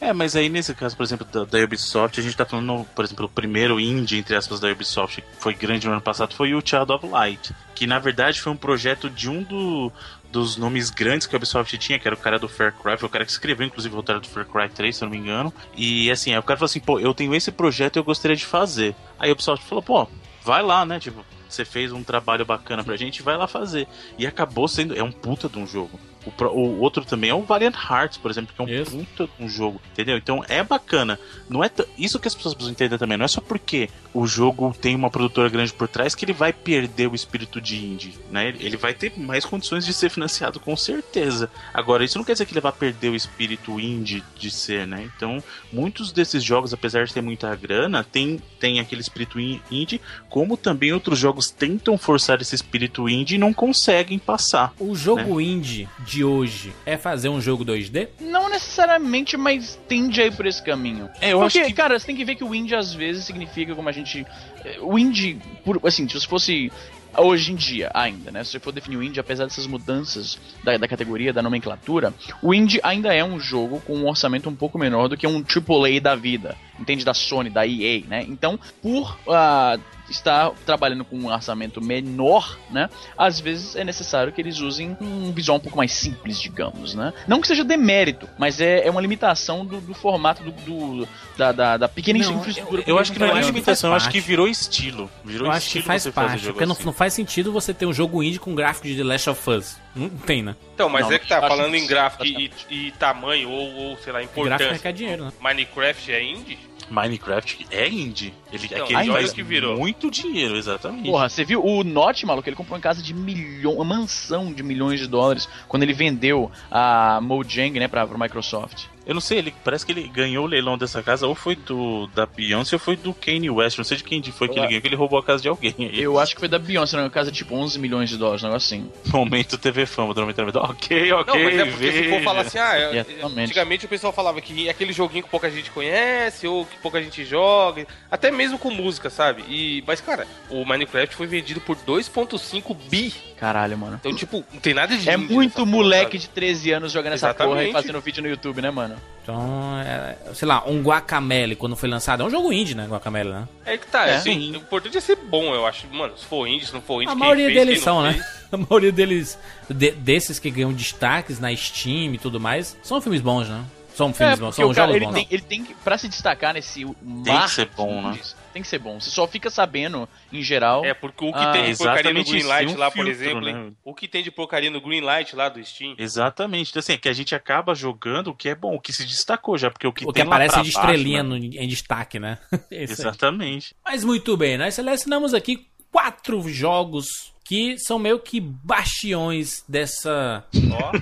[0.00, 3.04] É, mas aí nesse caso, por exemplo, da, da Ubisoft, a gente tá falando, por
[3.04, 6.54] exemplo, o primeiro indie, entre aspas, da Ubisoft, que foi grande no ano passado, foi
[6.54, 7.52] o Child of Light.
[7.74, 9.90] Que na verdade foi um projeto de um do-
[10.30, 13.06] dos nomes grandes que a Ubisoft tinha, que era o cara do Far Cry, foi
[13.08, 15.20] o cara que escreveu, inclusive, o roteiro do Far Cry 3, se eu não me
[15.20, 15.52] engano.
[15.76, 18.36] E assim, aí o cara falou assim, pô, eu tenho esse projeto e eu gostaria
[18.36, 18.94] de fazer.
[19.18, 20.08] Aí a Ubisoft falou, pô,
[20.42, 20.98] vai lá, né?
[21.00, 23.86] Tipo, você fez um trabalho bacana pra gente, vai lá fazer.
[24.18, 24.96] E acabou sendo.
[24.96, 25.98] É um puta de um jogo.
[26.26, 28.90] O, o outro também é o Valiant Hearts, por exemplo, que é um Isso.
[28.96, 30.16] puta um jogo, entendeu?
[30.16, 31.18] Então é bacana.
[31.48, 33.16] Não é isso que as pessoas precisam entender também.
[33.18, 36.52] Não é só porque o jogo tem uma produtora grande por trás que ele vai
[36.52, 38.48] perder o espírito de indie, né?
[38.48, 41.50] Ele- vai ter mais condições de ser financiado com certeza.
[41.72, 45.08] Agora isso não quer dizer que ele vai perder o espírito indie de ser, né?
[45.16, 50.00] Então muitos desses jogos, apesar de ter muita grana, tem tem aquele espírito in- indie,
[50.28, 54.72] como também outros jogos tentam forçar esse espírito indie e não conseguem passar.
[54.78, 58.08] O jogo indie de hoje é fazer um jogo 2D?
[58.20, 61.08] Não necessariamente, mas tende a ir por esse caminho.
[61.20, 63.24] É, eu Porque, acho que cara, você tem que ver que o indie às vezes
[63.24, 64.26] significa como a gente.
[64.64, 66.72] eh, O indie, por, assim, se você fosse.
[67.16, 68.42] Hoje em dia, ainda, né?
[68.42, 72.52] Se você for definir o indie, apesar dessas mudanças da, da categoria, da nomenclatura, o
[72.52, 76.00] indie ainda é um jogo com um orçamento um pouco menor do que um AAA
[76.00, 76.56] da vida.
[76.78, 77.04] Entende?
[77.04, 78.24] Da Sony, da EA, né?
[78.28, 79.78] Então, por ah,
[80.10, 82.90] estar trabalhando com um orçamento menor, né?
[83.16, 87.12] Às vezes é necessário que eles usem um visual um pouco mais simples, digamos, né?
[87.28, 91.52] Não que seja demérito, mas é, é uma limitação do, do formato do, do- da,
[91.52, 92.82] da, da pequena Não, infraestrutura.
[92.86, 95.08] eu acho que não é Eu nem acho que limitação, eu acho que virou estilo.
[95.24, 96.84] Virou Eu acho que estilo faz parte, porque não, assim.
[96.84, 99.83] não faz sentido você ter um jogo indie com gráfico de The Last of Us.
[99.94, 100.56] Não tem, né?
[100.74, 103.96] Então, mas Não, é que tá falando que- em gráfico e, e tamanho, ou, ou
[103.98, 104.72] sei lá, E gráfico importância.
[104.72, 105.32] requer dinheiro, né?
[105.40, 106.58] Minecraft é indie?
[106.90, 108.34] Minecraft é indie.
[108.54, 109.76] Ele, Não, aquele faz que virou.
[109.76, 111.04] muito dinheiro, exatamente.
[111.10, 112.48] Porra, você viu o Notch, maluco?
[112.48, 116.50] Ele comprou em casa de milhão, uma mansão de milhões de dólares quando ele vendeu
[116.70, 118.84] a Mojang, né, pra, pra Microsoft.
[119.06, 122.06] Eu não sei, ele parece que ele ganhou o leilão dessa casa, ou foi do
[122.14, 123.76] da Beyoncé ou foi do Kanye West.
[123.76, 125.74] Não sei de quem foi que ele ganhou, que ele roubou a casa de alguém.
[125.78, 126.00] aí.
[126.02, 127.06] Eu acho que foi da Beyoncé, né?
[127.10, 128.90] Casa de tipo 11 milhões de dólares, um negócio assim.
[129.12, 130.72] Momento TV Fama do 99.
[130.72, 131.34] Ok, ok.
[131.34, 133.04] Não, mas é porque se for falar assim, ah, é-
[133.36, 137.26] antigamente o pessoal falava que aquele joguinho que pouca gente conhece, ou que pouca gente
[137.26, 139.42] joga, até mesmo com música, sabe?
[139.48, 143.12] E, mas, cara, o Minecraft foi vendido por 2.5 bi.
[143.38, 143.96] Caralho, mano.
[144.00, 146.18] Então, tipo, não tem nada de É muito porra, moleque sabe?
[146.18, 147.72] de 13 anos jogando essa porra e Exatamente.
[147.72, 148.96] fazendo vídeo no YouTube, né, mano?
[149.22, 152.22] Então, é, sei lá, um Guacamele quando foi lançado.
[152.22, 152.86] É um jogo indie, né?
[152.86, 153.48] Guacamele, né?
[153.66, 154.16] É que tá, É.
[154.16, 155.86] assim, o importante é ser bom, eu acho.
[155.88, 158.02] Mano, se for indie, se não for indie, A quem maioria fez, deles quem são,
[158.02, 158.12] né?
[158.12, 158.24] fez.
[158.54, 159.36] A maioria deles,
[159.68, 163.64] de- desses que ganham destaques na Steam e tudo mais, são filmes bons, né?
[163.94, 165.14] São filmes É, são cara, jogos ele bons.
[165.14, 168.18] tem, ele tem que, pra se destacar nesse mar ser bom, né?
[168.52, 169.00] Tem que ser bom.
[169.00, 170.84] Você só fica sabendo, em geral.
[170.84, 173.10] É, porque o que Ah, tem de porcaria no Greenlight tem um lá, por filtro,
[173.12, 173.50] exemplo, né?
[173.50, 173.76] hein?
[173.84, 175.94] o que tem de porcaria no Greenlight lá do Steam.
[175.98, 176.70] Exatamente.
[176.70, 179.04] Então, assim, é que a gente acaba jogando o que é bom, o que se
[179.04, 181.28] destacou já, porque o que O que tem lá aparece de baixo, estrelinha né?
[181.28, 182.38] no- em destaque, né?
[182.52, 182.60] Aí.
[182.70, 183.74] Exatamente.
[183.84, 190.44] Mas muito bem, nós selecionamos aqui quatro jogos que são meio que bastiões dessa.
[190.72, 190.92] Ó,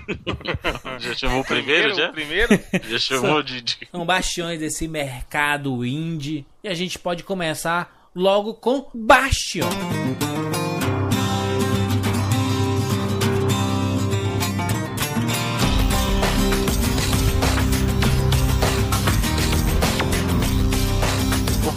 [0.98, 2.08] Já chamou o primeiro, já?
[2.10, 2.58] primeiro?
[2.88, 3.60] Já chamou de...
[3.60, 3.78] de...
[3.90, 6.44] São bastiões desse mercado indie.
[6.64, 9.68] E a gente pode começar logo com Bastion.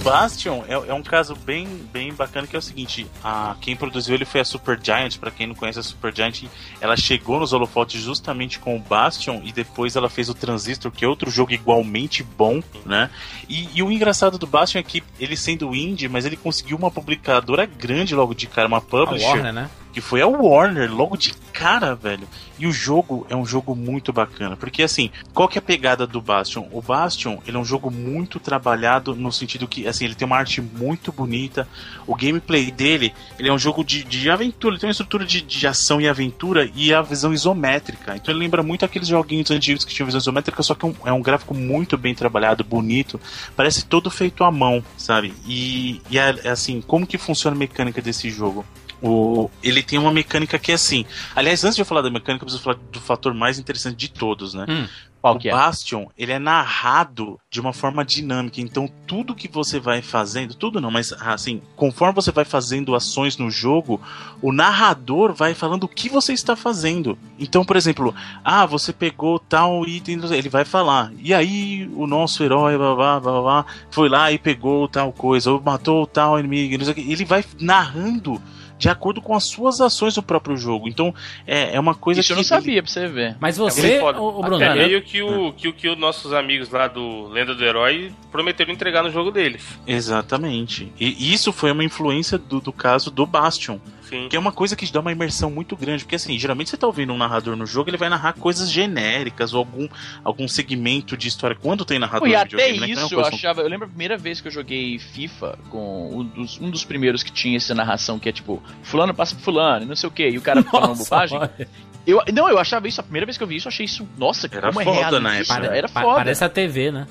[0.06, 4.13] Bastion é, é um caso bem, bem bacana que é o seguinte, a, quem produziu
[4.13, 6.44] ele foi a Supergiant, pra quem não conhece a Supergiant,
[6.80, 11.04] ela chegou nos holofotes justamente com o Bastion e depois ela fez o Transistor, que
[11.04, 13.10] é outro jogo igualmente bom, né?
[13.50, 16.91] E, e o engraçado do Bastion é que ele sendo indie, mas ele conseguiu uma
[16.91, 19.70] publicadora grande logo de cara, uma A publisher, Warner, né?
[19.95, 22.27] Que foi a Warner logo de cara, velho.
[22.60, 26.05] E o jogo é um jogo muito bacana, porque assim, qual que é a pegada
[26.05, 26.67] do Bastion?
[26.73, 30.36] O Bastion, ele é um jogo muito trabalhado no sentido que, assim, ele tem uma
[30.36, 31.65] arte muito bonita,
[32.05, 35.41] o gameplay dele, ele é um jogo de, de aventura, ele tem uma estrutura de,
[35.41, 38.17] de ação e aventura e a visão isométrica.
[38.17, 40.95] Então ele lembra muito aqueles joguinhos antigos que tinham visão isométrica, só que é um,
[41.05, 43.17] é um gráfico muito bem trabalhado, bonito,
[43.55, 45.34] parece todo feito à mão, sabe?
[45.47, 48.65] E, e é, é assim, como que funciona a mecânica desse jogo?
[49.01, 51.05] O, ele tem uma mecânica que é assim.
[51.36, 54.10] Aliás, antes de eu falar da mecânica, eu preciso falar do fator mais interessante de
[54.10, 54.65] todos, né?
[54.67, 54.88] Hum,
[55.21, 55.51] Qual o é?
[55.51, 58.62] Bastion, ele é narrado de uma forma dinâmica.
[58.62, 63.38] Então, tudo que você vai fazendo, tudo não, mas assim, conforme você vai fazendo ações
[63.38, 64.01] no jogo,
[64.41, 67.17] o narrador vai falando o que você está fazendo.
[67.38, 71.12] Então, por exemplo, ah, você pegou tal item, ele vai falar.
[71.19, 75.51] E aí, o nosso herói, blá, blá, blá, blá, foi lá e pegou tal coisa,
[75.51, 77.05] ou matou tal inimigo, não sei o quê.
[77.08, 78.41] ele vai narrando
[78.77, 80.88] de acordo com as suas ações no próprio jogo.
[80.88, 81.13] Então,
[81.47, 83.38] é, é uma coisa Isso que eu não sabia, pra você ver.
[83.39, 84.19] Mas É você, foda.
[84.19, 84.88] ô, ô, Bruno, É né?
[84.88, 88.73] meio que o, que, o que os nossos amigos lá do Lenda do Herói prometeram
[88.73, 89.63] entregar no jogo deles.
[89.88, 90.91] Exatamente.
[90.99, 93.79] E isso foi uma influência do, do caso do Bastion.
[94.10, 94.28] Sim.
[94.30, 96.04] Que é uma coisa que te dá uma imersão muito grande.
[96.04, 99.54] Porque assim, geralmente você tá ouvindo um narrador no jogo, ele vai narrar coisas genéricas
[99.54, 99.88] ou algum,
[100.24, 101.56] algum segmento de história.
[101.56, 103.62] Quando tem narrador Pô, e no até videogame, né, é uma isso eu coisa- achava.
[103.62, 107.24] Eu lembro a primeira vez que eu joguei FIFA com um dos, um dos primeiros
[107.24, 110.12] que tinha essa narração que é tipo, fulano passa pro fulano, e não sei o
[110.12, 111.38] que, e o cara falando Nossa, bobagem.
[111.39, 111.68] olha,
[112.08, 114.08] Eu, não, eu achava isso, a primeira vez que eu vi isso, eu achei isso,
[114.18, 115.78] nossa, Era como é foda na realista, época, né?
[115.80, 116.15] Era pa- foda.
[116.18, 117.08] Parece a TV, né?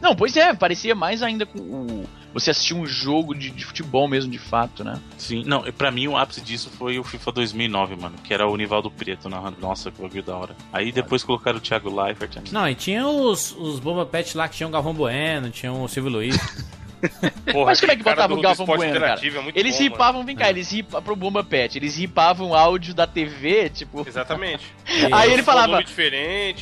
[0.00, 2.04] Não, pois é, parecia mais ainda com o.
[2.36, 5.00] Você assistir um jogo de, de futebol mesmo, de fato, né?
[5.16, 8.14] Sim, não, e pra mim o ápice disso foi o FIFA 2009, mano.
[8.22, 9.56] Que era o Nivaldo Preto narrando.
[9.58, 10.56] Nossa, que bagulho da hora.
[10.70, 12.36] Aí depois colocaram o Thiago Leifert.
[12.36, 12.42] né?
[12.52, 15.88] Não, e tinha os, os Boba Pet lá que tinham o Galvão Bueno, tinha o
[15.88, 16.36] Silvio Luiz.
[17.52, 19.20] Porra, Mas como é que botava o Galvão Bueno, cara?
[19.22, 22.94] é muito Eles bom, ripavam, vem cá, eles ripavam pro Bomba Pet, eles ripavam áudio
[22.94, 24.06] da TV, tipo.
[24.06, 24.72] Exatamente.
[25.12, 25.82] Aí ele falava.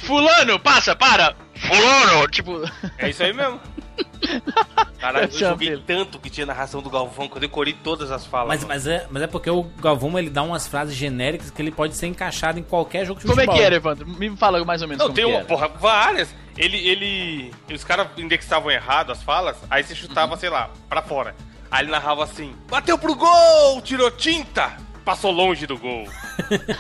[0.03, 1.37] Fulano, passa, para!
[1.55, 2.29] Fulano!
[2.29, 2.63] Tipo.
[2.99, 3.61] É isso aí mesmo.
[4.99, 8.27] Caralho, eu é joguei tanto que tinha narração do Galvão que eu decorei todas as
[8.27, 8.49] falas.
[8.49, 11.71] Mas, mas, é, mas é porque o Galvão ele dá umas frases genéricas que ele
[11.71, 13.59] pode ser encaixado em qualquer jogo de Como é futebol.
[13.59, 14.07] que era, Evandro?
[14.07, 15.47] Me fala mais ou menos Não, como tem que uma, era.
[15.47, 16.35] porra, várias.
[16.57, 17.53] Ele, ele.
[17.73, 21.35] Os caras indexavam errado as falas, aí você chutava, sei lá, pra fora.
[21.71, 26.05] Aí ele narrava assim: bateu pro gol, tirou tinta, passou longe do gol.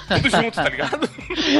[0.08, 1.08] Tudo junto, tá ligado?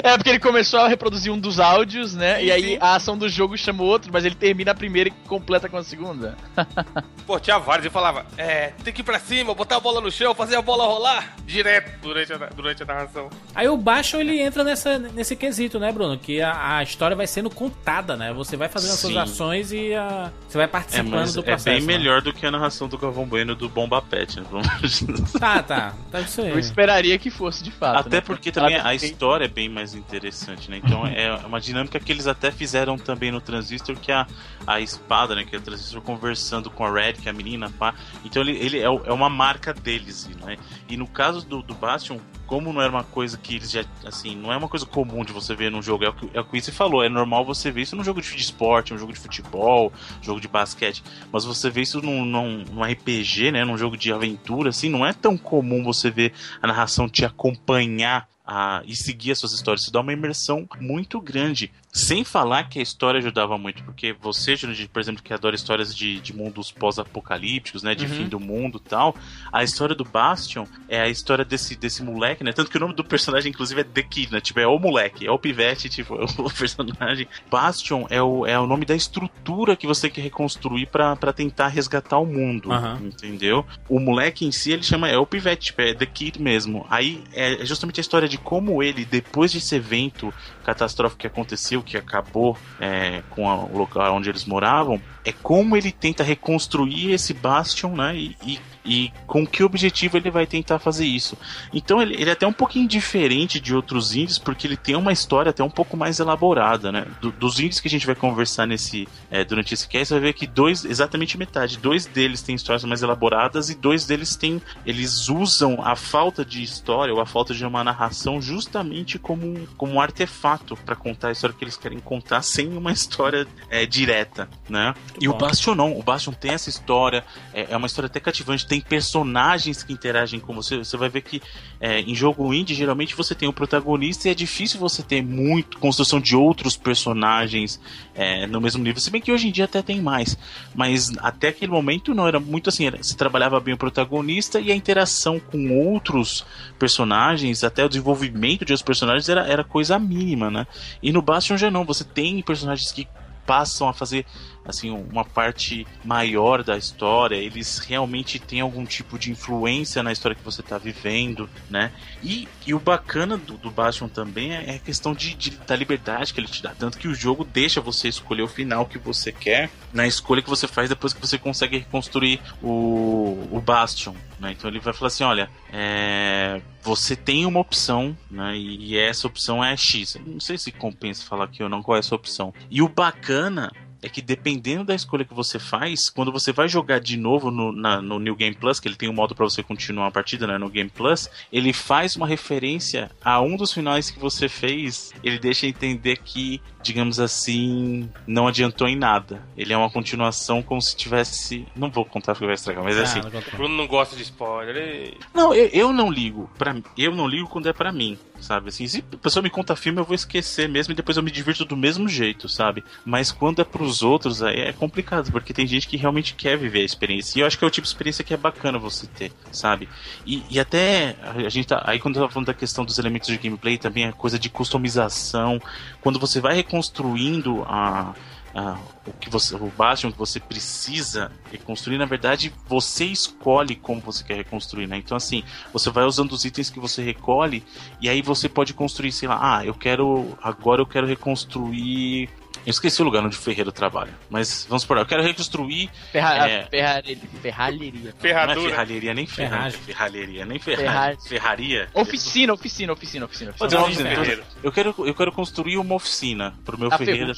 [0.03, 2.39] É porque ele começou a reproduzir um dos áudios, né?
[2.39, 2.79] Sim, e aí sim.
[2.81, 5.77] a ação do jogo chama o outro, mas ele termina a primeira e completa com
[5.77, 6.37] a segunda.
[7.27, 7.85] Pô, tinha vários.
[7.87, 10.63] Ele falava, é, tem que ir pra cima, botar a bola no chão, fazer a
[10.63, 13.31] bola rolar direto durante a, durante a narração.
[13.55, 16.19] Aí o Bastion ele entra nessa, nesse quesito, né, Bruno?
[16.19, 18.33] Que a, a história vai sendo contada, né?
[18.33, 19.19] Você vai fazendo as suas Sim.
[19.19, 21.65] ações e a, você vai É, participando mas do é processo.
[21.65, 21.87] bem né?
[21.87, 24.47] melhor do que a narração do Galvão Bueno do Bomba Pet, né?
[24.51, 25.05] Vamos-
[25.39, 25.93] Tá, tá.
[26.11, 26.54] Tá isso aí.
[26.55, 27.99] Eu esperaria que fosse de fato.
[27.99, 28.21] Até né?
[28.21, 30.81] porque também a história é bem mais interessante, né?
[30.83, 34.27] Então é uma dinâmica que eles até fizeram também no Transistor, que é a,
[34.67, 35.45] a espada, né?
[35.45, 37.95] Que é o Transistor conversando com a Red, que é a menina, pá.
[38.25, 40.57] Então ele, ele é, é uma marca deles, né?
[40.89, 42.19] E no caso do, do Bastion,
[42.55, 45.33] como não era uma coisa que eles já, assim, não é uma coisa comum de
[45.33, 47.69] você ver num jogo, é o que, é o que você falou, é normal você
[47.69, 51.69] ver isso num jogo de esporte, um jogo de futebol, jogo de basquete, mas você
[51.69, 55.37] vê isso num, num, num RPG, né, num jogo de aventura, assim, não é tão
[55.37, 59.83] comum você ver a narração te acompanhar a, e seguir as suas histórias.
[59.83, 61.71] Isso dá uma imersão muito grande.
[61.93, 64.55] Sem falar que a história ajudava muito, porque você,
[64.93, 67.95] por exemplo, que adora histórias de, de mundos pós-apocalípticos, né?
[67.95, 68.11] De Uhum.
[68.11, 69.15] fim do mundo e tal.
[69.53, 72.53] A história do Bastion é a história desse, desse moleque, né?
[72.53, 74.41] Tanto que o nome do personagem, inclusive, é The Kid, né?
[74.41, 77.29] Tipo, é o moleque, é o pivete, tipo, é o personagem.
[77.51, 81.69] Bastion é o, é o nome da estrutura que você quer reconstruir pra pra tentar
[81.69, 82.73] resgatar o mundo.
[82.73, 82.99] Aham.
[83.05, 83.65] Entendeu?
[83.89, 86.85] O moleque em si, ele chama, é o pivete, tipo, é The Kid mesmo.
[86.91, 91.97] Aí é justamente a história de como ele, depois desse evento catastrófico que aconteceu, que
[91.97, 97.33] acabou é, com a- o local onde eles moravam, é como ele tenta reconstruir esse
[97.35, 98.17] Bastion, né?
[98.17, 101.37] E, e, e com que objetivo ele vai tentar fazer isso.
[101.73, 105.13] Então ele, ele é até um pouquinho diferente de outros indies, porque ele tem uma
[105.13, 107.07] história até um pouco mais elaborada, né?
[107.21, 110.23] Do- dos indies que a gente vai conversar nesse é, durante esse cast, você vai
[110.25, 114.61] ver que dois, exatamente metade, dois deles têm histórias mais elaboradas e dois deles têm,
[114.85, 119.67] eles usam a falta de história ou a falta de uma narração justamente como, um-
[119.77, 123.87] como um artefato para contar a história que eles querem contar sem uma história é,
[123.87, 124.95] direta, né?
[125.21, 125.39] e o bom.
[125.39, 129.85] Bastion não, o Bastion tem essa história, é, é uma história até cativante, tem personagens
[129.85, 131.41] que interagem com você, você vai ver que
[131.81, 135.79] é, em jogo indie, geralmente você tem o protagonista e é difícil você ter muito
[135.79, 137.81] construção de outros personagens
[138.17, 139.01] é, no mesmo nível.
[139.01, 140.37] Se bem que hoje em dia até tem mais.
[140.75, 142.87] Mas até aquele momento não, era muito assim.
[142.87, 146.45] Era, se trabalhava bem o protagonista e a interação com outros
[146.77, 150.67] personagens, até o desenvolvimento de outros personagens era, era coisa mínima, né?
[151.01, 153.07] E no Bastion já não, você tem personagens que
[153.47, 154.27] passam a fazer
[154.65, 160.35] assim uma parte maior da história eles realmente têm algum tipo de influência na história
[160.35, 164.79] que você está vivendo né e, e o bacana do, do Bastion também é a
[164.79, 168.09] questão de, de- da liberdade que ele te dá tanto que o jogo deixa você
[168.09, 171.79] escolher o final que você quer na escolha que você faz depois que você consegue
[171.79, 174.53] reconstruir o, o Bastion né?
[174.53, 178.57] então ele vai falar assim olha é, você tem uma opção, né?
[178.57, 180.15] E essa opção é X.
[180.15, 182.53] Eu Não sei se compensa falar aqui ou não qual é essa opção.
[182.71, 183.73] E o bacana
[184.05, 187.73] é que dependendo da escolha que você faz, quando você vai jogar de novo no,
[187.73, 190.47] na- no New Game Plus, que ele tem um modo para você continuar a partida,
[190.47, 195.13] né, no Game Plus, ele faz uma referência a um dos finais que você fez.
[195.23, 199.43] Ele deixa entender que, digamos assim, não adiantou em nada.
[199.57, 201.67] Ele é uma continuação como se tivesse.
[201.75, 203.21] Não vou contar porque vai estragar, mas é assim.
[203.21, 203.49] Ah, não conta.
[203.53, 205.15] O Bruno não gosta de spoiler.
[205.33, 206.49] Não, eu, eu não ligo.
[206.59, 208.69] Pra, eu não ligo quando é pra mim, sabe?
[208.69, 211.31] Assim, se a pessoa me conta filme, eu vou esquecer mesmo e depois eu me
[211.31, 212.85] divirto do mesmo jeito, sabe?
[213.05, 216.81] Mas quando é pros outros, aí é complicado, porque tem gente que realmente quer viver
[216.81, 217.39] a experiência.
[217.39, 219.89] E eu acho que é o tipo de experiência que é bacana você ter, sabe?
[220.27, 221.83] E, e até a gente tá.
[221.87, 224.51] Aí quando eu tava falando da questão dos elementos de gameplay, também a coisa de
[224.51, 225.61] customização.
[226.03, 228.15] Quando você vai reconstruindo a.
[228.55, 234.01] a- o que você, o Bastion que você precisa reconstruir, na verdade, você escolhe como
[234.01, 234.97] você quer reconstruir, né?
[234.97, 237.63] Então, assim, você vai usando os itens que você recolhe
[238.01, 242.31] e aí você pode construir, sei lá, ah, eu quero, agora eu quero reconstruir.
[242.67, 245.03] Eu esqueci o lugar onde o Ferreiro trabalha, mas vamos por aí.
[245.03, 245.91] Eu quero reconstruir.
[246.11, 246.67] Ferra É.
[246.67, 247.29] ferralheria.
[247.43, 248.01] ferralheria.
[248.03, 248.71] Não é ferradura.
[248.71, 249.81] ferralheria, nem ferragem.
[249.81, 250.87] Ferralheria, nem ferragem.
[250.87, 251.29] Ferragem.
[251.29, 251.89] Ferraria.
[251.93, 253.53] Oficina, oficina, oficina, oficina.
[253.53, 253.81] Pode oficina.
[253.81, 254.25] uma oficina.
[254.25, 254.45] Ferreiro.
[254.63, 257.35] Eu quero, eu quero construir uma oficina pro meu A Ferreira.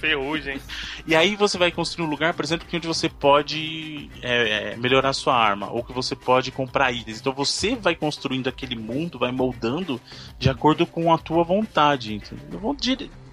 [0.00, 0.60] Ferrugem.
[1.06, 4.76] E aí você vai construir um lugar, por exemplo, que onde você pode é, é,
[4.76, 7.18] melhorar sua arma, ou que você pode comprar itens.
[7.18, 10.00] Então você vai construindo aquele mundo, vai moldando
[10.38, 12.14] de acordo com a tua vontade.
[12.14, 12.60] Entendeu?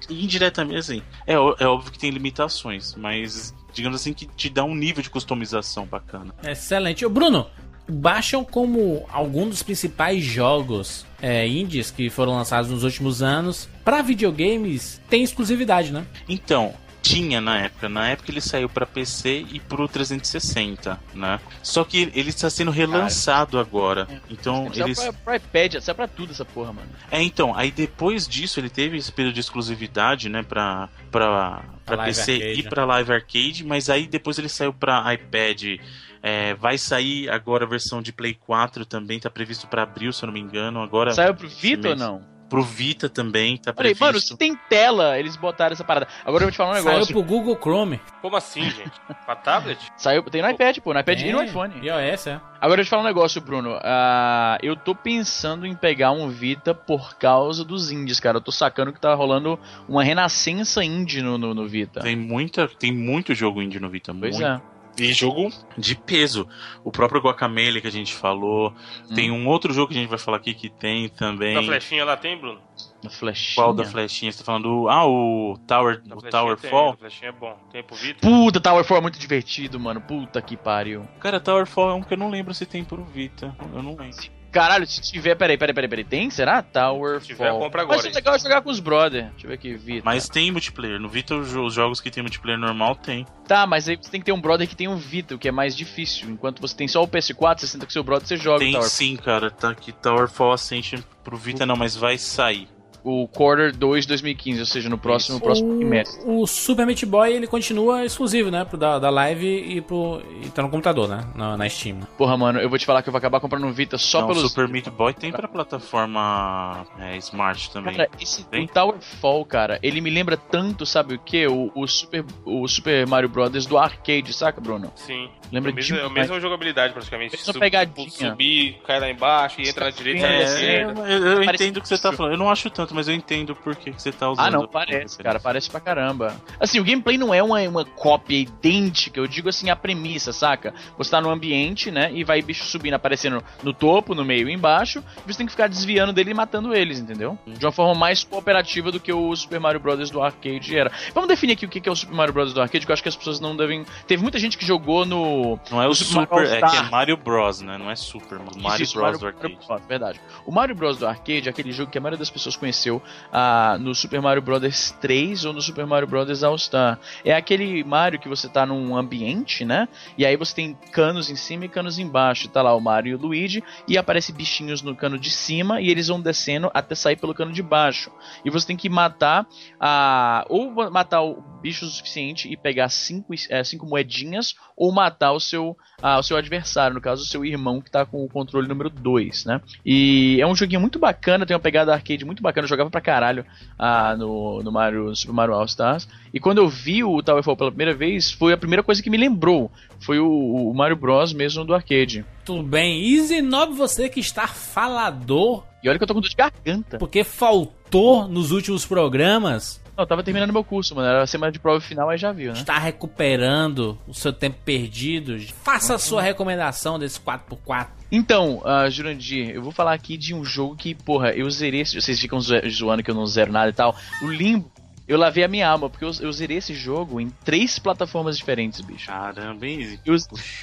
[0.10, 1.02] Indiretamente, assim.
[1.26, 5.10] É, é óbvio que tem limitações, mas digamos assim que te dá um nível de
[5.10, 6.34] customização bacana.
[6.44, 7.06] Excelente.
[7.06, 7.48] Ô, Bruno,
[7.88, 14.02] baixam como algum dos principais jogos é, indies que foram lançados nos últimos anos para
[14.02, 16.06] videogames tem exclusividade, né?
[16.28, 16.74] Então,
[17.08, 17.90] tinha na época.
[17.90, 21.40] Na época ele saiu para PC e pro 360, né?
[21.64, 24.08] Só que ele está sendo relançado agora.
[24.30, 26.90] Então Saiu eles pra, pra iPad, saiu pra tudo essa porra, mano.
[27.10, 31.98] É, então, aí depois disso ele teve esse período de exclusividade, né, pra, pra, pra
[31.98, 32.70] Live PC Arcade, e né?
[32.70, 35.80] pra Live Arcade, mas aí depois ele saiu pra iPad.
[36.22, 40.24] É, vai sair agora a versão de Play 4 também, tá previsto pra abril, se
[40.24, 40.82] eu não me engano.
[40.82, 42.37] Agora Saiu pro Vita ou não?
[42.50, 44.06] Pro Vita também, tá Falei, previsto.
[44.06, 46.08] mano, se tem tela, eles botaram essa parada.
[46.26, 47.14] Agora eu vou te falar um Saiu negócio.
[47.14, 48.00] pro Google Chrome.
[48.22, 48.92] Como assim, gente?
[49.26, 49.78] pra tablet?
[49.98, 51.74] Saiu, tem no iPad, pô, no iPad e no É, iPhone.
[51.86, 52.42] iOS, é.
[52.62, 53.78] Agora eu te falar um negócio, Bruno.
[53.84, 58.38] Ah, eu tô pensando em pegar um Vita por causa dos indies, cara.
[58.38, 62.00] Eu tô sacando que tá rolando uma renascença indie no, no, no Vita.
[62.00, 64.48] Tem, muita, tem muito jogo indie no Vita, Pois muito.
[64.48, 64.62] é.
[65.00, 66.48] E jogo de peso.
[66.84, 68.74] O próprio Guacamele que a gente falou.
[69.10, 69.14] Hum.
[69.14, 71.54] Tem um outro jogo que a gente vai falar aqui que tem também.
[71.54, 72.60] Da flechinha lá tem, Bruno?
[73.04, 73.56] Na flechinha.
[73.56, 74.32] Qual da flechinha?
[74.32, 74.90] Você tá falando do.
[74.90, 76.92] Ah, o Tower, Da o Tower tem, Fall?
[76.92, 77.58] Da flechinha é bom.
[77.72, 78.20] Tem pro Vita?
[78.22, 80.02] Puta, Towerfall é muito divertido, mano.
[80.02, 81.08] Puta que pariu.
[81.20, 83.56] Cara, Tower Fall é um que eu não lembro se tem pro Vita.
[83.74, 84.37] Eu não lembro.
[84.58, 85.36] Caralho, se tiver.
[85.36, 86.04] Peraí, peraí, peraí, peraí.
[86.06, 86.30] Tem?
[86.30, 86.62] Será?
[86.62, 87.22] Towerfall.
[87.22, 88.14] Se tiver, compra agora, Mas o hein?
[88.16, 89.30] legal é jogar com os brother.
[89.32, 90.02] Deixa eu ver aqui, Vita.
[90.06, 91.00] Mas tem multiplayer.
[91.00, 93.26] No Vita, os jo- os jogos que tem multiplayer normal tem.
[93.48, 95.48] Tá, mas aí você tem que ter um brother que tem um Vita, o que
[95.48, 96.30] é mais difícil.
[96.30, 98.72] Enquanto você tem só o PS4, você senta com seu brother, você joga o Tem
[98.74, 98.88] Tower.
[98.90, 99.50] sim, cara.
[99.52, 102.68] Tá aqui Tower Fall Ascension pro Vita não, mas vai sair.
[103.04, 106.22] O Quarter 2 2015, ou seja, no próximo, próximo trimestre.
[106.26, 108.66] O, o Super Meat Boy ele continua exclusivo, né?
[108.66, 110.22] Pro da, da live e pro.
[110.44, 111.26] E tá no computador, né?
[111.36, 112.00] Na, na Steam.
[112.18, 114.28] Porra, mano, eu vou te falar que eu vou acabar comprando um Vita só não,
[114.28, 114.52] pelos.
[114.52, 117.96] Super Meat Boy tem pra plataforma é, Smart também.
[117.96, 118.66] Cara, esse Tem?
[118.66, 121.48] o Towerfall, cara, ele me lembra tanto, sabe o que?
[121.48, 124.92] O, o, Super, o Super Mario Brothers do arcade, saca, Bruno?
[124.96, 125.30] Sim.
[125.52, 127.32] Lembra é a mesma, é a mesma jogabilidade, praticamente.
[127.32, 128.10] Mesma Sub- pegadinha.
[128.10, 131.82] Subir, cai lá embaixo e entra na direita e É, É, eu, eu entendo o
[131.82, 132.34] que você tá falando.
[132.34, 134.46] Eu não acho tanto, mas eu entendo por que, que você tá usando.
[134.46, 136.36] Ah, não, parece, cara, parece pra caramba.
[136.60, 140.74] Assim, o gameplay não é uma, uma cópia idêntica, eu digo assim, a premissa, saca?
[140.98, 144.54] Você tá no ambiente, né, e vai bicho subindo, aparecendo no topo, no meio e
[144.54, 147.38] embaixo, e você tem que ficar desviando dele e matando eles, entendeu?
[147.46, 150.10] De uma forma mais cooperativa do que o Super Mario Bros.
[150.10, 150.92] do arcade era.
[151.14, 152.54] Vamos definir aqui o que que é o Super Mario Bros.
[152.54, 153.86] do arcade, que eu acho que as pessoas não devem...
[154.08, 155.37] Teve muita gente que jogou no...
[155.72, 156.92] Não é o Super é que é All-Star.
[156.92, 157.78] Mario Bros, né?
[157.78, 159.68] Não é Super, mas Mario Isso, Bros do Mario arcade.
[159.68, 160.22] Bros, verdade.
[160.46, 163.78] O Mario Bros do arcade é aquele jogo que a maioria das pessoas conheceu ah,
[163.80, 167.00] no Super Mario Bros 3 ou no Super Mario Bros All Star.
[167.24, 169.88] É aquele Mario que você tá num ambiente, né?
[170.18, 172.50] E aí você tem canos em cima e canos embaixo.
[172.50, 175.90] Tá lá o Mario e o Luigi e aparece bichinhos no cano de cima e
[175.90, 178.12] eles vão descendo até sair pelo cano de baixo.
[178.44, 179.48] E você tem que matar
[179.80, 185.27] a ou matar o bicho o suficiente e pegar cinco, eh, cinco moedinhas ou matar
[185.32, 188.30] o seu ah, o seu adversário, no caso o seu irmão que tá com o
[188.30, 189.60] controle número 2, né?
[189.86, 193.02] E é um joguinho muito bacana, tem uma pegada arcade muito bacana, eu jogava pra
[193.02, 193.44] caralho
[193.80, 196.08] ah, no, no Mario no Super Mario All Stars.
[196.34, 199.18] E quando eu vi o Towerfall pela primeira vez, foi a primeira coisa que me
[199.18, 200.30] lembrou, foi o,
[200.70, 202.24] o Mario Bros mesmo do arcade.
[202.46, 203.02] Tudo bem.
[203.02, 206.98] E Zenob, você que está falador, E olha que eu tô com dor de garganta.
[206.98, 211.52] porque faltou nos últimos programas, Não, eu tava terminando meu curso, mano, era a semana
[211.52, 212.60] de prova final, aí já viu, né?
[212.60, 215.38] está recuperando o seu tempo perdido.
[215.64, 217.88] Faça a sua recomendação desse 4x4.
[218.12, 221.82] Então, uh, Jurandir, eu vou falar aqui de um jogo que, porra, eu zerei.
[221.82, 223.96] esse- Vocês ficam zo- zoando que eu não zero nada e tal.
[224.22, 224.72] O Limbo,
[225.08, 228.80] eu lavei a minha alma, porque eu, eu zerei esse jogo em três plataformas diferentes,
[228.82, 229.08] bicho.
[229.08, 230.00] Caramba, hein?
[230.06, 230.16] Eu,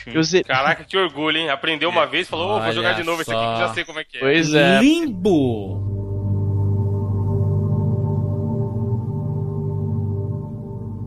[0.07, 0.45] eu zerei.
[0.45, 1.51] Caraca, que orgulho, hein?
[1.51, 3.67] Aprendeu uma vez, falou, ô, vou jogar de novo esse aqui que só.
[3.69, 4.21] já sei como é que é.
[4.21, 4.81] Pois é.
[4.81, 5.94] Limbo.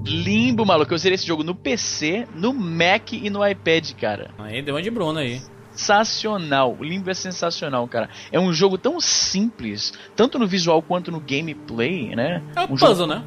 [0.07, 0.93] Limbo, maluco.
[0.93, 4.31] Eu zerei esse jogo no PC, no Mac e no iPad, cara.
[4.37, 5.41] Aí deu uma de Bruno aí.
[5.71, 6.75] Sensacional.
[6.79, 8.09] O Limbo é sensacional, cara.
[8.31, 12.41] É um jogo tão simples, tanto no visual quanto no gameplay, né?
[12.55, 13.23] É um um puzzle, jogo né?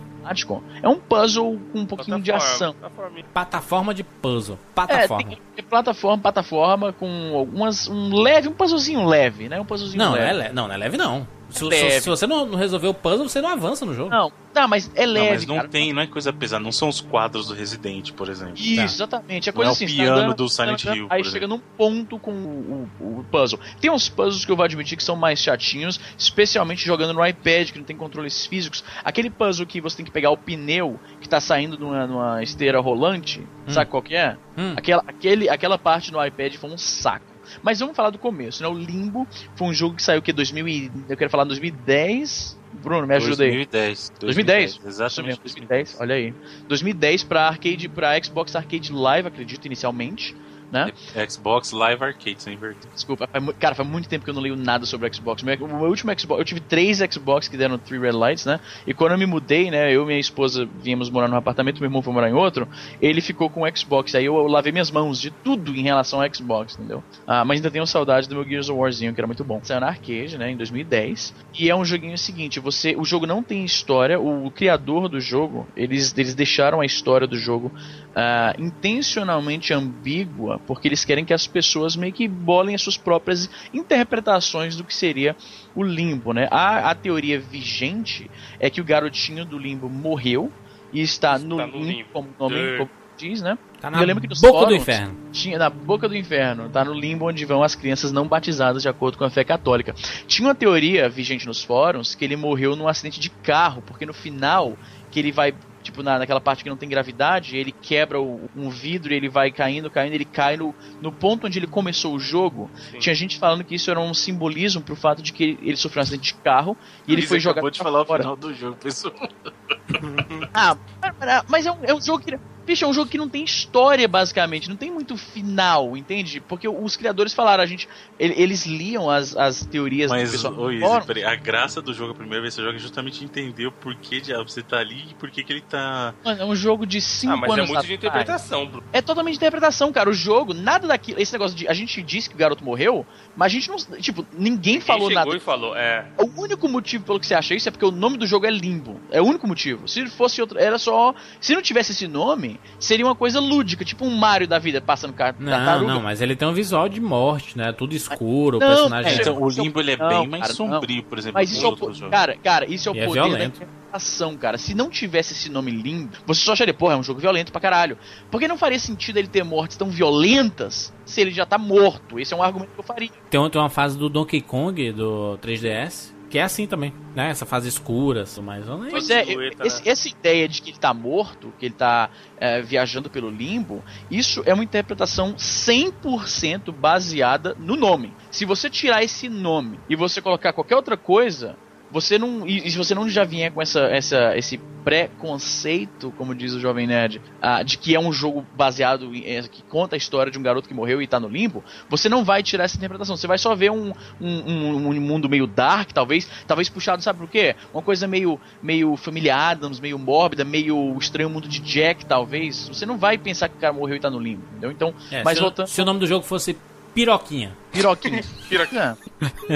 [0.83, 2.75] É um puzzle com um pouquinho de Plataforma, ação.
[2.75, 3.19] plataforma.
[3.33, 4.57] Plataforma de puzzle.
[4.57, 5.25] É, Plataforma.
[5.29, 7.89] tem, é plataforma, plataforma, com algumas.
[7.89, 9.59] Um leve, um puzzlezinho leve, né?
[9.59, 10.29] Um puzzlezinho Não, não leve.
[10.29, 11.27] é, le- não, não é leve não.
[11.51, 11.91] Se, Leve.
[11.93, 14.11] se- se você não, não resolver o puzzle, você não avança no jogo.
[14.11, 15.31] Não, tá, mas é Não, leve.
[15.31, 15.69] mas não cara.
[15.69, 18.55] tem, não é coisa pesada, não são os quadros do Resident, por exemplo.
[18.57, 18.83] Isso, Tá.
[18.85, 19.49] exatamente.
[19.49, 21.23] É Não coisa é o assim, você piano andando, do você Silent andando, Hill, Aí
[21.23, 21.57] por chega exemplo.
[21.67, 23.59] num ponto com o, o- o puzzle.
[23.81, 27.71] Tem uns puzzles que eu vou admitir que são mais chatinhos, especialmente jogando no iPad,
[27.71, 28.83] que não tem controles físicos.
[29.05, 32.81] Aquele puzzle que você tem que pegar o pneu que tá saindo numa, numa esteira
[32.81, 34.37] rolante, sabe qual que é?
[34.57, 34.75] Hum.
[34.77, 37.30] Aquela, aquele, aquela parte no iPad foi um saco.
[37.63, 38.69] Mas vamos falar do começo, né?
[38.69, 42.59] O Limbo foi um jogo que saiu que 2000 e, eu quero falar 2010.
[42.73, 43.51] Bruno, me ajuda aí.
[43.51, 44.13] 2010.
[44.21, 44.71] 2010?
[44.71, 45.27] Isso Exatamente.
[45.27, 46.35] mesmo, 2010, olha aí.
[46.69, 50.35] 2010 pra arcade, para Xbox Arcade Live, acredito inicialmente,
[50.71, 50.93] né?
[51.29, 52.91] Xbox Live Arcade, sem inverter.
[52.95, 53.29] Desculpa,
[53.59, 55.43] cara, faz muito tempo que eu não leio nada sobre Xbox.
[55.43, 58.61] O meu último Xbox, eu tive três Xbox que deram Three Red Lights, né?
[58.87, 61.89] E quando eu me mudei, né, eu e minha esposa viemos morar num apartamento, meu
[61.89, 62.69] irmão foi morar em outro,
[63.01, 64.15] ele ficou com o Xbox.
[64.15, 67.03] Aí eu, eu lavei minhas mãos de tudo em relação ao Xbox, entendeu?
[67.27, 69.61] Ah, mas ainda tenho saudade do meu Gears of Warzinho, que era muito bom.
[69.63, 71.35] Saiu na arcade, né, em 2010.
[71.59, 75.21] E é um joguinho seguinte, você, o jogo não tem história, o, o criador do
[75.21, 77.73] jogo, eles, eles deixaram a história do jogo
[78.15, 83.51] ah, intencionalmente ambígua, porque eles querem que as pessoas meio que bolem as suas próprias
[83.73, 85.37] interpretações do que seria
[85.75, 86.49] o limbo, né?
[86.51, 90.53] A, a teoria vigente é que o garotinho do limbo morreu
[90.93, 92.09] e está, no, no limbo, limbo.
[92.13, 92.77] como o nome É.
[92.79, 93.59] como diz, né?
[93.81, 95.17] Tá E na eu lembro que nos boca do fóruns inferno.
[95.31, 98.89] Tinha na boca do inferno, tá no limbo onde vão as crianças não batizadas de
[98.89, 99.95] acordo com a fé católica.
[100.27, 104.15] Tinha uma teoria vigente nos fóruns que ele morreu num acidente de carro, porque no
[104.15, 104.77] final
[105.11, 108.69] que ele vai tipo na, naquela parte que não tem gravidade, ele quebra o- um
[108.71, 112.19] vidro e ele vai caindo, caindo, ele cai no, no ponto onde ele começou o
[112.21, 112.71] jogo.
[112.91, 112.99] Sim.
[112.99, 116.01] Tinha gente falando que isso era um simbolismo pro fato de que ele, ele sofreu
[116.01, 116.77] um acidente de carro
[117.07, 118.23] e ele foi jogado acabou de falar o fora.
[118.23, 119.15] final do jogo, pessoal.
[120.55, 120.77] Ah,
[121.19, 122.39] mas- mas é um, é um jogo que.
[122.67, 124.69] Bicho, é um jogo que não tem história, basicamente.
[124.69, 126.41] Não tem muito final, entende?
[126.41, 127.89] Porque os criadores falaram, a gente.
[128.19, 130.55] ele- Eles liam as, as teorias do Mas, pessoal.
[130.59, 133.25] ô Izzy, peraí, a graça do jogo a primeira vez que você joga é justamente
[133.25, 136.15] entender o porquê diabo você tá ali e por que que ele tá.
[136.25, 137.99] Mano, é um jogo de 5 Ah, mas é anos muito de atrás.
[137.99, 138.85] interpretação, Bruno.
[138.93, 140.09] É totalmente interpretação, cara.
[140.11, 141.21] O jogo, nada daquilo.
[141.21, 141.69] Esse negócio de.
[141.69, 143.07] A gente disse que o garoto morreu,
[143.37, 143.77] mas a gente não.
[144.01, 145.37] Tipo, ninguém falou Quem chegou nada.
[145.37, 146.07] e falou, é.
[146.19, 148.51] O único motivo pelo que você acha isso é porque o nome do jogo é
[148.51, 149.01] Limbo.
[149.11, 149.87] É o único motivo.
[149.89, 150.59] Se fosse outro.
[150.59, 151.15] Era só.
[151.41, 155.13] Se não tivesse esse nome, seria uma coisa lúdica, tipo um Mario da vida passando
[155.13, 155.93] car Não, tartaruga.
[155.95, 157.73] não, mas ele tem um visual de morte, né?
[157.73, 159.13] Tudo escuro, o Não, personagem.
[159.13, 161.35] é, é- Então, o é- Limbo ele é não, bem mais cara, sombrio, por exemplo,
[161.41, 162.11] Mas que isso é o, outros po- jogos.
[162.11, 163.57] cara, cara, isso é o E é poder da violento.
[163.63, 164.57] interpretação, cara.
[164.59, 167.61] Se não tivesse esse nome limbo, você só acharia, porra, é um jogo violento pra
[167.61, 167.99] caralho.
[168.31, 172.19] Porque não faria sentido ele ter mortes tão violentas se ele já tá morto.
[172.19, 173.11] Esse é um argumento que eu faria.
[173.29, 177.29] Tem, tem uma fase do Donkey Kong do 3DS que é assim também, né?
[177.29, 178.67] Essa fase escura, tudo mais.
[178.67, 179.91] Eu nem- Pois é, esse- né?
[179.91, 182.09] essa ideia de que ele tá morto, que ele tá
[182.39, 188.13] é, viajando pelo limbo, isso é uma interpretação 100% baseada no nome.
[188.31, 191.57] Se você tirar esse nome e você colocar qualquer outra coisa,
[191.91, 192.47] você não.
[192.47, 196.87] E, se você não já vier com essa, essa, esse preconceito, como diz o Jovem
[196.87, 199.25] Nerd, ah, de que é um jogo baseado em.
[199.27, 202.09] é, que conta a história de um garoto que morreu e tá no limbo, você
[202.09, 203.17] não vai tirar essa interpretação.
[203.17, 207.19] Você vai só ver um, um, um- um mundo meio dark, talvez, talvez puxado, sabe
[207.19, 207.55] por quê?
[207.73, 212.69] Uma coisa meio, meio família Adams, meio mórbida, meio estranho mundo de Jack, talvez.
[212.69, 214.71] Você não vai pensar que o cara morreu e tá no limbo, entendeu?
[214.71, 215.67] Então, É, mas se, o- voltando.
[215.67, 216.57] se o nome do jogo fosse
[216.95, 217.57] Piroquinha.
[217.71, 218.21] Piroquinha.
[218.49, 218.99] Piroquinha.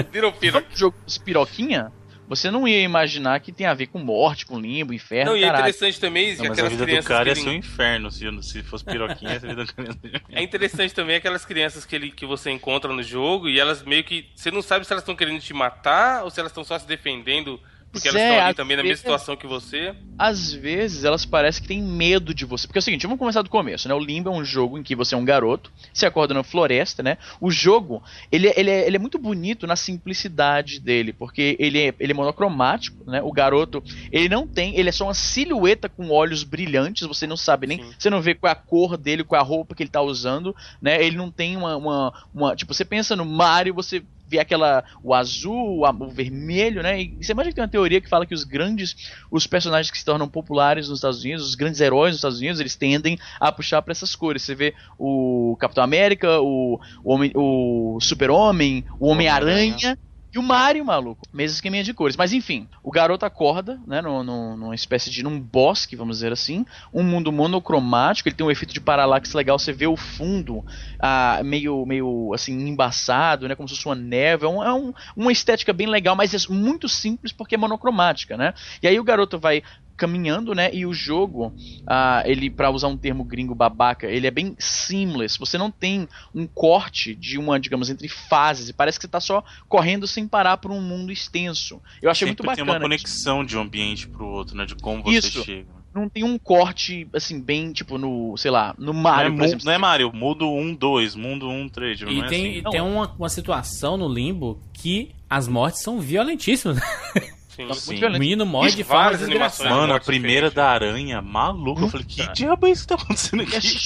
[0.09, 0.59] Virou Se piro.
[0.59, 1.91] o jogo piroquinha,
[2.27, 5.43] você não ia imaginar que tem a ver com morte, com limbo, inferno, Não, e
[5.43, 7.49] é interessante também Não, mas a aquelas vida do crianças cara que ia ele- ser
[7.49, 11.15] um inferno se, se fosse piroquinha, essa vida do cara ia ser- É interessante também
[11.17, 14.29] aquelas crianças que, ele, que você encontra no jogo e elas meio que.
[14.35, 16.87] Você não sabe se elas estão querendo te matar ou se elas estão só se
[16.87, 17.59] defendendo
[17.95, 19.95] porque elas Zé, estão ali às também na mesma situação que você.
[20.17, 22.67] às vezes elas parecem que têm medo de você.
[22.67, 23.93] Porque é o seguinte, vamos começar do começo, né?
[23.93, 27.01] O Limbo é um jogo em que você é um garoto, se acorda na floresta,
[27.01, 27.17] né?
[27.41, 31.93] O jogo, ele, ele, é, ele é muito bonito na simplicidade dele, porque ele é,
[31.99, 33.21] ele é monocromático, né?
[33.21, 37.37] O garoto, ele não tem, ele é só uma silhueta com olhos brilhantes, você não
[37.37, 37.93] sabe nem, Sim.
[37.97, 40.01] você não vê qual é a cor dele, qual é a roupa que ele tá
[40.01, 41.03] usando, né?
[41.03, 45.13] Ele não tem uma, uma, uma- tipo, você pensa no Mario, você vê aquela o
[45.13, 47.01] azul, o, vermelho, né?
[47.01, 48.95] E você imagina que tem uma teoria que fala que os grandes,
[49.29, 52.59] os personagens que se tornam populares nos Estados Unidos, os grandes heróis nos Estados Unidos,
[52.59, 54.41] eles tendem a puxar para essas cores.
[54.43, 59.97] Você vê o Capitão América, o, o, Homem- o Super-Homem, o Homem-Aranha.
[60.35, 62.17] E o Mario, maluco, mesmo esqueminha de cores.
[62.17, 66.33] Mas enfim, o garoto acorda, né, no, no- numa espécie de, num bosque, vamos dizer
[66.33, 70.61] assim, um mundo monocromático, ele tem um efeito de paralaxe legal, você vê o fundo
[71.01, 74.91] ah, meio, meio, assim, embaçado, né, como se fosse uma neve, é, um- é um-
[75.15, 78.53] uma estética bem legal, mas é muito simples porque é monocromática, né.
[78.83, 79.63] E aí o garoto vai
[79.95, 80.69] caminhando, né?
[80.73, 81.53] E o jogo,
[81.87, 85.37] ah, ele, para usar um termo gringo babaca, ele é bem seamless.
[85.39, 88.69] Você não tem um corte de uma, digamos, entre fases.
[88.69, 91.81] E parece que você tá só correndo sem parar por um mundo extenso.
[92.01, 92.77] Eu achei muito Sempre tem bacana.
[92.79, 94.65] uma conexão de um ambiente pro outro, né?
[94.65, 95.43] De como você Isso.
[95.43, 95.75] chega.
[95.93, 99.37] Não tem um corte, assim, bem, tipo, no, sei lá, no Não é, Mario, por
[99.39, 99.65] mu- exemplo.
[99.65, 102.01] não é Mario, mundo 1, 2, mundo 1, 3.
[102.01, 102.57] E não é tem, assim.
[102.57, 102.71] e Não.
[102.71, 106.79] tem uma, uma situação no limbo que as mortes são violentíssimas.
[107.55, 107.67] Sim.
[107.67, 108.03] Tá Sim.
[108.05, 109.69] O menino morre de várias animações.
[109.69, 110.55] Mano, a primeira diferente.
[110.55, 111.81] da aranha, maluco.
[111.81, 113.77] Eu falei, que diabo é isso que tá acontecendo é aqui?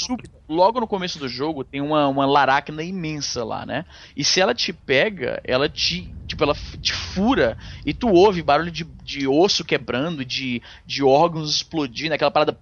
[0.48, 3.86] Logo no começo do jogo tem uma, uma laracna imensa lá, né?
[4.16, 6.12] E se ela te pega, ela te.
[6.28, 11.50] Tipo, ela te fura e tu ouve barulho de, de osso quebrando, de, de órgãos
[11.56, 12.56] explodindo, aquela parada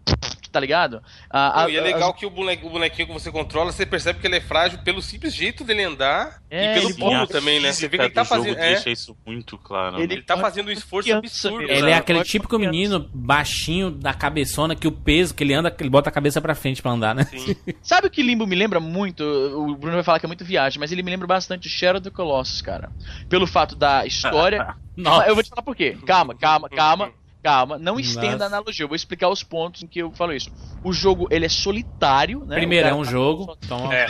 [0.49, 1.03] tá ligado?
[1.29, 4.19] A- a- e é legal que o bonequinho, o bonequinho que você controla, você percebe
[4.19, 7.59] que ele é frágil pelo simples jeito dele andar É, e pelo pulo a também,
[7.59, 7.73] né?
[7.73, 8.57] Você vê que ele tá fazendo.
[8.57, 9.97] É, deixa isso muito claro.
[9.97, 10.13] Ele- né?
[10.13, 11.57] ele tá fazendo um esforço Criança absurdo.
[11.57, 11.71] mesmo.
[11.73, 11.91] Ele né?
[11.91, 16.09] é aquele típico menino baixinho da cabeçona que o peso que ele anda, ele bota
[16.09, 17.23] a cabeça pra frente pra andar, né?
[17.25, 17.55] Sim.
[17.81, 19.23] Sabe o que Limbo me lembra muito?
[19.23, 22.09] O Bruno vai falar que é muito viagem, mas ele me lembra bastante Shadow of
[22.09, 22.91] the Colossus, cara.
[23.29, 24.75] Pelo fato da história.
[24.97, 25.27] Nossa.
[25.27, 25.97] Eu vou te falar por quê.
[26.05, 27.11] Calma, calma, calma.
[27.43, 28.43] Calma, não estenda Nossa.
[28.43, 28.83] a analogia.
[28.83, 30.51] Eu vou explicar os pontos em que eu falo isso.
[30.83, 32.55] O jogo, ele é solitário, né?
[32.57, 34.07] Primeiro é um tá jogo, só- então É.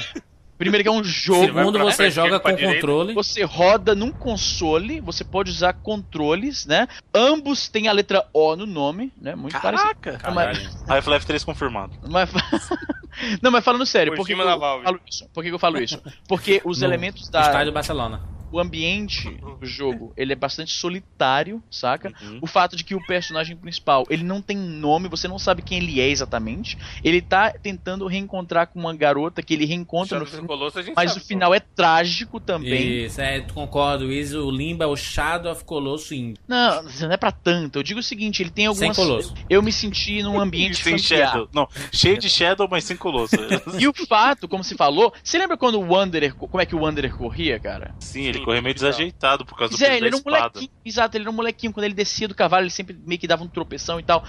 [0.57, 1.45] Primeiro que é um jogo.
[1.45, 3.13] Segundo você frente, joga com controle.
[3.13, 6.87] Você roda num console, você pode usar controles, né?
[7.13, 9.35] Ambos têm a letra O no nome, né?
[9.35, 9.95] Muito parecido.
[9.95, 10.31] Caraca!
[10.33, 11.93] Mas, Half-Life 3 confirmado.
[12.09, 12.29] mas-
[13.41, 15.27] Não, mas falando sério, por que, eu falo isso?
[15.33, 16.01] Por que que eu falo isso?
[16.27, 18.21] Porque os No elementos da, Estádio Barcelona.
[18.51, 19.29] O ambiente
[19.59, 22.13] do jogo, ele é bastante solitário, saca?
[22.21, 22.39] Uhum.
[22.41, 25.77] O fato de que o personagem principal, ele não tem nome, você não sabe quem
[25.77, 26.77] ele é exatamente.
[27.03, 30.81] Ele tá tentando reencontrar com uma garota que ele reencontra no Shadow filme, Colossus, a
[30.81, 33.05] gente mas sabe, o final é trágico também.
[33.05, 34.11] Isso, é, concordo.
[34.11, 36.39] Isso, o Limbo é o Shadow of Colossus Indie.
[36.47, 37.79] Não, não é pra tanto.
[37.79, 39.33] Eu digo o seguinte, ele tem Sem algumas colosso.
[39.49, 41.31] eu me senti num ambiente sem familiar.
[41.31, 41.49] Shadow.
[41.53, 43.35] Não, cheio de Shadow, mas sem Colosso.
[43.79, 46.79] E o fato, como se falou, você lembra quando o Wanderer, como é que o
[46.79, 47.93] Wanderer corria, cara?
[47.99, 50.69] Sim, ele Sim, correu meio desajeitado por causa do é, peso ele era um molequinho,
[50.85, 53.43] exato, ele era um molequinho, quando ele descia do cavalo, ele sempre meio que dava
[53.43, 54.23] um tropeção e tal.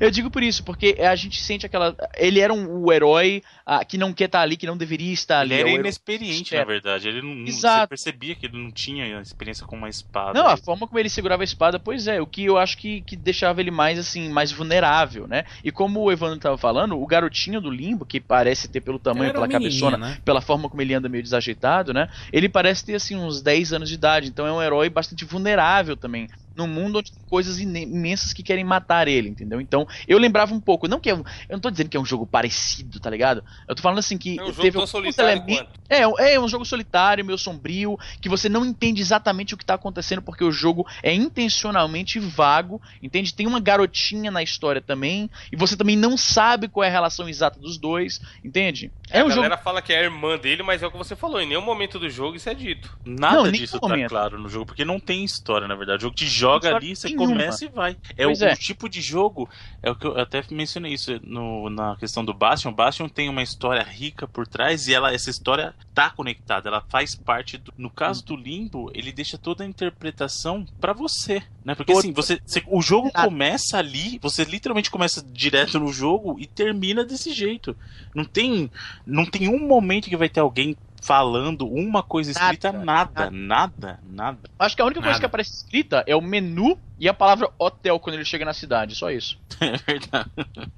[0.00, 3.84] Eu digo por isso, porque a gente sente aquela, ele era um, o herói ah,
[3.84, 5.54] que não quer estar ali, que não deveria estar ali.
[5.54, 6.58] Ele era é inexperiente, É.
[6.58, 7.08] na verdade.
[7.08, 7.82] Ele não, Exato.
[7.82, 10.38] Você percebia que ele não tinha experiência com uma espada.
[10.38, 13.00] Não, a forma como ele segurava a espada, pois é, o que eu acho que,
[13.00, 15.44] que deixava ele mais assim, mais vulnerável, né?
[15.62, 19.30] E como o Evandro tava falando, o garotinho do limbo, que parece ter pelo tamanho,
[19.30, 20.18] Era pela um cabeçona, né?
[20.24, 22.08] pela forma como ele anda meio desajeitado, né?
[22.32, 25.96] Ele parece ter assim uns 10 anos de idade, então é um herói bastante vulnerável
[25.96, 26.28] também.
[26.56, 29.60] Num mundo onde tem coisas imensas que querem matar ele, entendeu?
[29.60, 32.00] Então, eu lembrava um pouco, não que é um, eu não tô dizendo que é
[32.00, 33.42] um jogo parecido, tá ligado?
[33.68, 35.80] Eu tô falando assim que É um jogo teve alguns elementos quanto.
[36.20, 39.74] é, é um jogo solitário, meio sombrio, que você não entende exatamente o que tá
[39.74, 43.34] acontecendo, porque o jogo é intencionalmente vago, entende?
[43.34, 47.28] Tem uma garotinha na história também, e você também não sabe qual é a relação
[47.28, 48.90] exata dos dois, entende?
[49.10, 49.42] É a um jogo.
[49.42, 51.40] galera fala que é a irmã dele, mas é o que você falou.
[51.40, 52.96] Em nenhum momento do jogo isso é dito.
[53.04, 54.08] Nada Não, disso tá momento.
[54.10, 55.98] claro no jogo, porque não tem história, na verdade.
[55.98, 57.26] O jogo te joga ali, você nenhuma.
[57.28, 57.96] começa e vai.
[58.16, 58.52] É o, é.
[58.52, 59.48] o tipo de jogo,
[59.82, 62.70] é o que eu até mencionei isso no- na questão do Bastion.
[62.70, 66.84] O Bastion tem uma história rica por trás e ela, essa história tá conectada, ela
[66.88, 67.72] faz parte do.
[67.76, 71.74] No caso do Limbo, ele deixa toda a interpretação pra você, né?
[71.74, 76.46] Porque assim, você, você- o jogo começa ali, você literalmente começa direto no jogo e
[76.46, 77.76] termina desse jeito.
[78.14, 78.70] Não tem,
[79.06, 84.00] não tem um momento que vai ter alguém falando uma coisa escrita, Nada, nada, nada,
[84.08, 84.38] nada.
[84.58, 85.20] Acho que a única coisa Nada.
[85.20, 88.94] que aparece escrita é o menu e a palavra hotel quando ele chega na cidade,
[88.94, 89.38] só isso.
[89.60, 90.30] É verdade.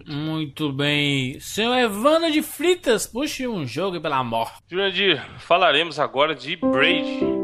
[0.07, 1.41] Muito bem.
[1.41, 4.62] Senhor Evandro de Fritas, puxe um jogo pela morte.
[4.68, 7.36] Jurandir, falaremos agora de Braid.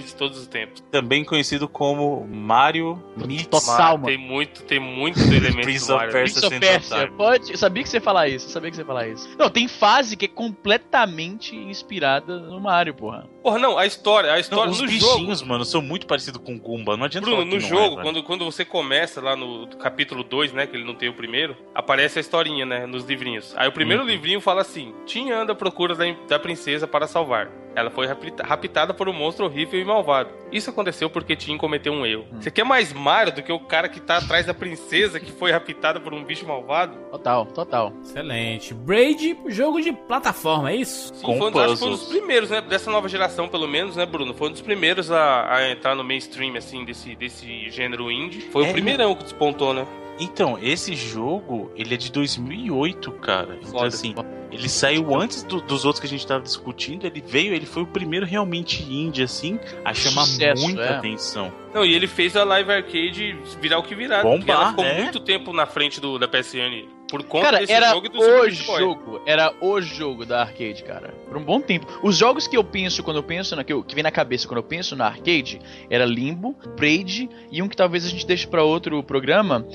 [0.00, 0.82] 3 de todos os tempos.
[0.90, 4.06] Também conhecido como Mario Meets Total, mano.
[4.06, 6.12] Tem muito, tem muito elemento Prince do Mario.
[6.12, 7.50] Prince of Persia, pode.
[7.50, 9.28] Eu sabia que você ia falar isso, eu sabia que você ia falar isso.
[9.38, 13.28] Não, tem fase que é completamente inspirada no Mario, porra.
[13.42, 15.14] Porra, não, a história, a Não, história os no jogo.
[15.14, 16.96] bichinhos, mano, são muito parecidos com Goomba.
[16.96, 19.66] Não adianta Bruno, falar que no não jogo, é, quando, quando você começa lá no
[19.78, 23.54] capítulo 2, né, que ele não tem o primeiro, aparece a historinha, né, nos livrinhos.
[23.56, 24.08] Aí o primeiro Uhum.
[24.08, 27.50] livrinho fala assim: Tim anda à procura da, da princesa para salvar.
[27.72, 30.28] Ela foi rapta- raptada por um monstro horrível e malvado.
[30.50, 32.26] Isso aconteceu porque Tim cometeu um erro.
[32.32, 32.40] Hum.
[32.42, 35.52] Você quer mais Mario do que o cara que tá atrás da princesa que foi
[35.52, 36.96] raptada por um bicho malvado?
[37.12, 37.92] Total, total.
[38.02, 38.74] Excelente.
[38.74, 41.14] Braid, jogo de plataforma, é isso?
[41.14, 42.60] Sim, Com foi, um dos- acho que foi um dos primeiros, né?
[42.60, 44.34] Dessa nova geração, pelo menos, né, Bruno?
[44.34, 48.40] Foi um dos primeiros a, a entrar no mainstream, assim, desse, desse gênero indie.
[48.40, 49.86] Foi É, o primeirão que despontou, né?
[50.18, 53.56] Então, esse jogo, ele é de 2008, cara.
[53.58, 53.86] Então, Foda.
[53.86, 54.14] assim,
[54.52, 57.06] ele saiu antes do- dos outros que a gente tava discutindo.
[57.06, 60.88] Ele veio, ele foi o primeiro realmente indie, assim, a chamar Sucesso, muita é.
[60.98, 61.50] atenção.
[61.72, 64.22] Não, e ele fez a Live Arcade virar o que virar.
[64.22, 65.02] Bombar, porque ela ficou é.
[65.02, 66.86] muito tempo na frente do, da PSN.
[67.10, 69.20] Por conta Cara, desse era jogo e do o jogo.
[69.26, 71.08] Era o jogo da arcade, cara.
[71.28, 71.86] Por um bom tempo.
[72.02, 73.64] Os jogos que eu penso quando eu penso na.
[73.64, 77.62] Que, eu- que vem na cabeça quando eu penso na arcade era Limbo, Braid e
[77.62, 79.66] um que talvez a gente deixe pra outro programa,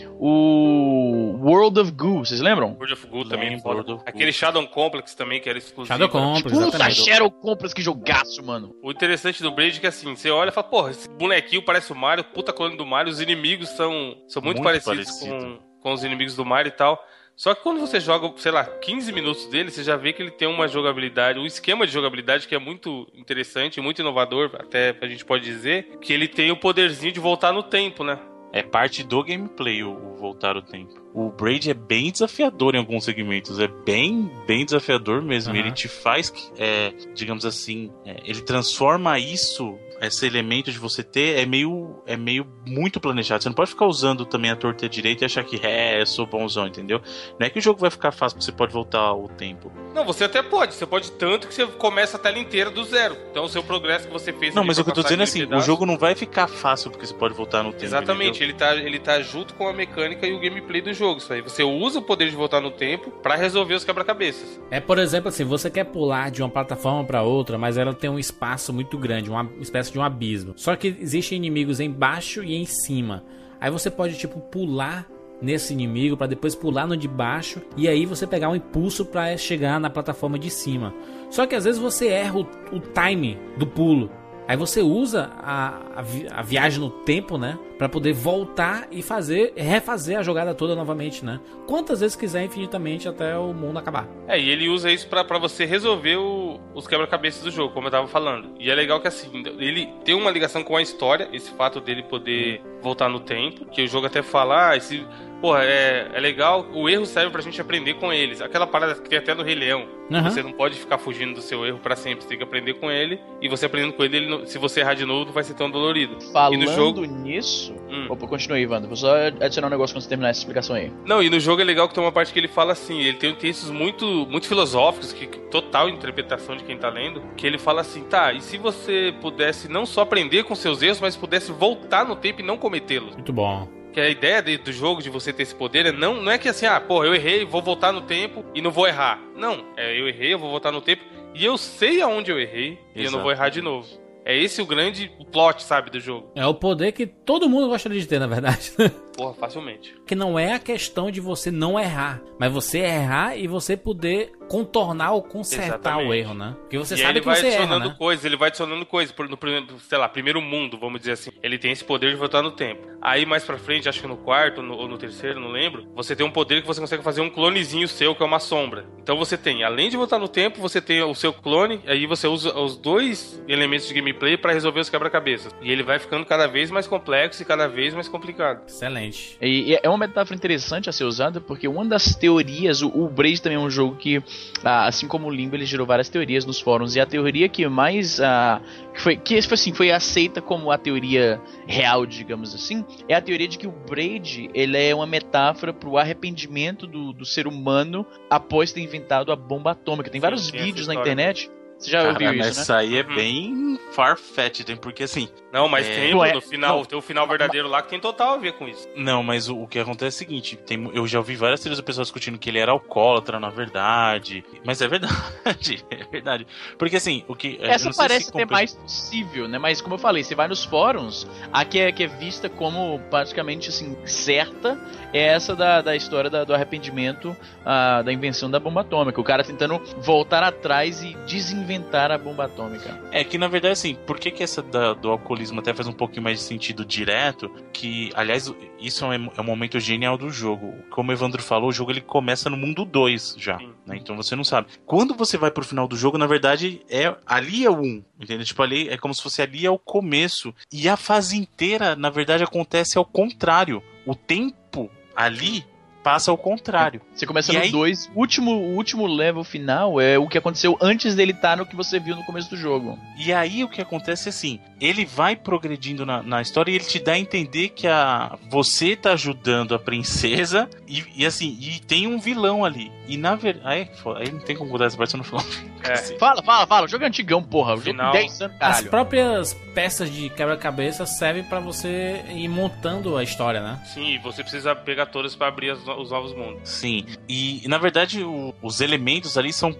[0.49, 2.25] o World of Goo.
[2.25, 2.69] Vocês lembram?
[2.73, 3.49] World of Goo também.
[3.49, 3.75] Lembro, foda.
[3.75, 4.09] World of Goo.
[4.09, 5.93] Aquele Shadow Complex também, que era exclusivo.
[5.93, 6.89] Shadow Complex, Puta.
[6.91, 8.75] Shadow Compras, que jogaço, mano.
[8.83, 11.91] O interessante do Braid é que assim, você olha e fala, porra, esse bonequinho parece
[11.91, 15.59] o Mario, puta clone do Mario, os inimigos são, são muito, Muito parecidos parecido.
[15.81, 17.01] com, com os inimigos do Mario e tal.
[17.35, 20.31] Só que quando você joga, sei lá, 15 minutos dele, você já vê que ele
[20.31, 25.07] tem uma jogabilidade, um esquema de jogabilidade que é muito interessante, muito inovador, até a
[25.07, 28.19] gente pode dizer, que ele tem o poderzinho de voltar no tempo, né?
[28.53, 30.93] É parte do gameplay o, voltar o tempo.
[31.13, 33.59] O Braid é bem desafiador em alguns segmentos.
[33.59, 35.51] É bem, bem desafiador mesmo.
[35.51, 35.59] Aham.
[35.59, 41.39] Ele te faz, é, digamos assim, é, ele transforma isso, esse elemento de você ter,
[41.39, 43.43] é meio, é meio muito planejado.
[43.43, 46.25] Você não pode ficar usando também a torta direita e achar que é, eu sou
[46.25, 47.01] bonzão, entendeu?
[47.39, 49.71] Não é que o jogo vai ficar fácil porque você pode voltar o tempo.
[49.93, 53.15] Não, você até pode, você pode tanto que você começa a tela inteira do zero.
[53.31, 55.23] Então o seu progresso que você fez Não, mas o que eu tô dizendo é
[55.23, 57.85] assim, o pedaço- jogo não vai ficar fácil porque você pode voltar no tempo.
[57.85, 58.49] Exatamente, entendeu?
[58.49, 61.19] ele tá, ele tá junto com a mecânica e o gameplay do jogo.
[61.19, 61.41] Isso aí.
[61.41, 64.59] Você usa o poder de voltar no tempo pra resolver os quebra-cabeças.
[64.69, 68.09] É, por exemplo, assim, você quer pular de uma plataforma pra outra, mas ela tem
[68.09, 70.53] um espaço muito grande, uma espécie de um abismo.
[70.55, 73.23] Só que existem inimigos embaixo e em cima.
[73.59, 75.07] Aí você pode, tipo, pular
[75.41, 79.35] nesse inimigo pra depois pular no de baixo e aí você pegar um impulso pra
[79.37, 80.93] chegar na plataforma de cima.
[81.29, 84.09] Só que às vezes você erra o, o time do pulo.
[84.47, 87.57] Aí você usa a, a, vi- a viagem no tempo, né?
[87.77, 91.39] Pra poder voltar e fazer, refazer a jogada toda novamente, né?
[91.67, 94.07] Quantas vezes quiser infinitamente até o mundo acabar.
[94.27, 97.87] É, e ele usa isso pra, pra você resolver o- os quebra-cabeças do jogo, como
[97.87, 98.49] eu tava falando.
[98.59, 102.03] E é legal que assim, ele tem uma ligação com a história, esse fato dele
[102.03, 105.05] poder voltar no tempo, que o jogo até fala, ah, esse.
[105.45, 108.41] Porra, é, é legal, o erro serve pra gente aprender com eles.
[108.41, 109.85] Aquela parada que tem até no Rei Leão.
[110.11, 110.31] Aham.
[110.31, 112.89] Você não pode ficar fugindo do seu erro pra sempre, você tem que aprender com
[112.89, 113.19] ele.
[113.39, 115.53] E você aprendendo com ele, ele não- se você errar de novo, não vai ser
[115.53, 116.19] tão dolorido.
[116.33, 117.75] Falando E no jogo- nisso.
[117.87, 118.07] Hum.
[118.09, 118.87] Opa, continue, Ivandro.
[118.87, 120.91] Vou só adicionar um negócio quando você terminar essa explicação aí.
[121.05, 123.17] Não, e no jogo é legal que tem uma parte que ele fala assim, ele
[123.17, 127.59] tem textos muito, muito filosóficos, que que total interpretação de quem tá lendo, que ele
[127.59, 131.51] fala assim, tá, e se você pudesse não só aprender com seus erros, mas pudesse
[131.51, 133.13] voltar no tempo e não cometê-los?
[133.13, 133.67] Muito bom.
[133.95, 136.37] Que a ideia de- do jogo, de você ter esse poder, é não, não é
[136.37, 139.21] que assim, ah, porra, eu errei, vou voltar no tempo e não vou errar.
[139.37, 141.01] Não, é eu errei, eu vou voltar no tempo
[141.33, 143.23] e eu sei aonde eu errei e eu não Exato.
[143.23, 143.87] vou errar de novo.
[144.25, 146.29] É esse o grande plot, sabe, do jogo.
[146.35, 148.73] É o poder que todo mundo gostaria de ter, na verdade.
[149.15, 149.95] Porra, facilmente.
[150.05, 154.33] que não é a questão de você não errar, mas você errar e você poder
[154.49, 156.09] contornar ou consertar Exatamente.
[156.09, 156.55] o erro, né?
[156.59, 157.95] Porque você e sabe ele que vai você erra, adicionando né?
[157.97, 159.15] coisas, ele vai adicionando coisas.
[159.29, 161.31] No primeiro, sei lá, primeiro mundo, vamos dizer assim.
[161.41, 162.85] Ele tem esse poder de voltar no tempo.
[163.01, 166.15] Aí mais pra frente, acho que no quarto no- ou no terceiro, não lembro, você
[166.15, 168.85] tem um poder que você consegue fazer um clonezinho seu, que é uma sombra.
[169.01, 172.27] Então você tem, além de voltar no tempo, você tem o seu clone, aí você
[172.27, 175.53] usa os dois elementos de gameplay pra resolver os quebra-cabeças.
[175.61, 178.63] E ele vai ficando cada vez mais complexo e cada vez mais complicado.
[178.67, 179.04] Excelente.
[179.41, 183.09] E, e é uma metáfora interessante a ser usada, porque uma das teorias, o, o
[183.09, 184.23] Braid também é um jogo que,
[184.63, 187.67] ah, assim como o Limbo, ele gerou várias teorias nos fóruns, e a teoria que
[187.67, 188.61] mais, ah,
[188.93, 193.21] que foi, que foi assim, foi aceita como a teoria real, digamos assim, é a
[193.21, 198.05] teoria de que o Braid, ele é uma metáfora pro arrependimento do, do ser humano
[198.29, 200.09] após ter inventado a bomba atômica.
[200.09, 202.61] Tem Sim, vários essa vídeos na internet, você já Cara, ouviu isso, né?
[202.63, 203.15] isso aí é Uhum.
[203.15, 204.77] bem far-fetched, hein?
[204.81, 205.95] porque assim, Não, mas É.
[205.95, 206.85] tem Não é- no final, não.
[206.85, 208.87] tem o final verdadeiro lá que tem total a ver com isso.
[208.95, 211.77] Não, mas o, o que acontece é o seguinte: tem, eu já ouvi várias teorias
[211.79, 214.43] do pessoal discutindo que ele era alcoólatra, na verdade.
[214.65, 216.45] Mas é verdade, é verdade.
[216.77, 217.57] Porque assim, o que.
[217.61, 219.57] Essa parece se ter mais possível, né?
[219.57, 222.99] Mas como eu falei, você vai nos fóruns, a que é, que é vista como
[223.09, 224.77] praticamente assim, certa
[225.13, 227.35] é essa da, da história da- do arrependimento
[227.65, 229.21] ah, da invenção da bomba atômica.
[229.21, 232.99] O cara tentando voltar atrás e desinventar a bomba atômica.
[233.11, 235.93] É que na verdade, assim, por que, que essa da- do alcoolismo até faz um
[235.93, 237.49] pouquinho mais de sentido direto?
[237.71, 240.73] Que, aliás, isso é, é um momento genial do jogo.
[240.89, 243.57] Como o Evandro falou, o jogo ele começa no mundo 2 já.
[243.85, 243.97] Né?
[243.97, 244.67] Então você não sabe.
[244.85, 248.03] Quando você vai pro final do jogo, na verdade, é ali é o 1.
[248.19, 248.45] Entendeu?
[248.45, 250.53] Tipo, ali é como se fosse ali é o começo.
[250.71, 253.81] E a fase inteira, na verdade, acontece ao contrário.
[254.05, 255.65] O tempo ali
[256.05, 257.01] passa ao contrário.
[257.15, 260.37] Você começa E no aí- 2, o último, o último level final é o que
[260.37, 262.99] aconteceu antes dele estar no que você viu no começo do jogo.
[263.17, 266.83] E aí o que acontece é assim, ele vai progredindo na, na história e ele
[266.85, 271.79] te dá a entender que a você tá ajudando a princesa e, e assim, e
[271.79, 272.91] tem um vilão ali.
[273.07, 275.43] E na verdade, aí, aí não tem como mudar essa parte se eu não falar.
[275.83, 275.95] É.
[276.17, 276.85] Fala, fala, fala.
[276.85, 277.73] O jogo é antigão, porra.
[277.73, 278.11] O jogo Final.
[278.11, 283.61] tem 10 anos, As próprias peças de quebra-cabeça servem pra você ir montando a história,
[283.61, 283.79] né?
[283.93, 286.67] Sim, e você precisa pegar todas pra abrir as, no- os novos mundos.
[286.69, 287.05] Sim.
[287.27, 289.75] E, na verdade, o- os elementos ali são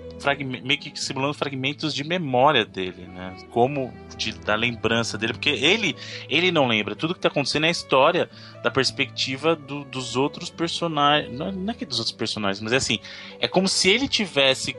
[0.64, 3.36] meio que simulando fragmentos de memória dele, né?
[3.52, 5.34] Como de- da lembrança dele.
[5.34, 5.96] Porque ele,
[6.30, 6.96] ele não lembra.
[6.96, 8.30] Tudo que tá acontecendo é a história
[8.64, 11.32] da perspectiva do- dos outros personagens.
[11.38, 13.00] Não, não é que dos outros personagens, mas é assim.
[13.40, 14.76] É como se ele tivesse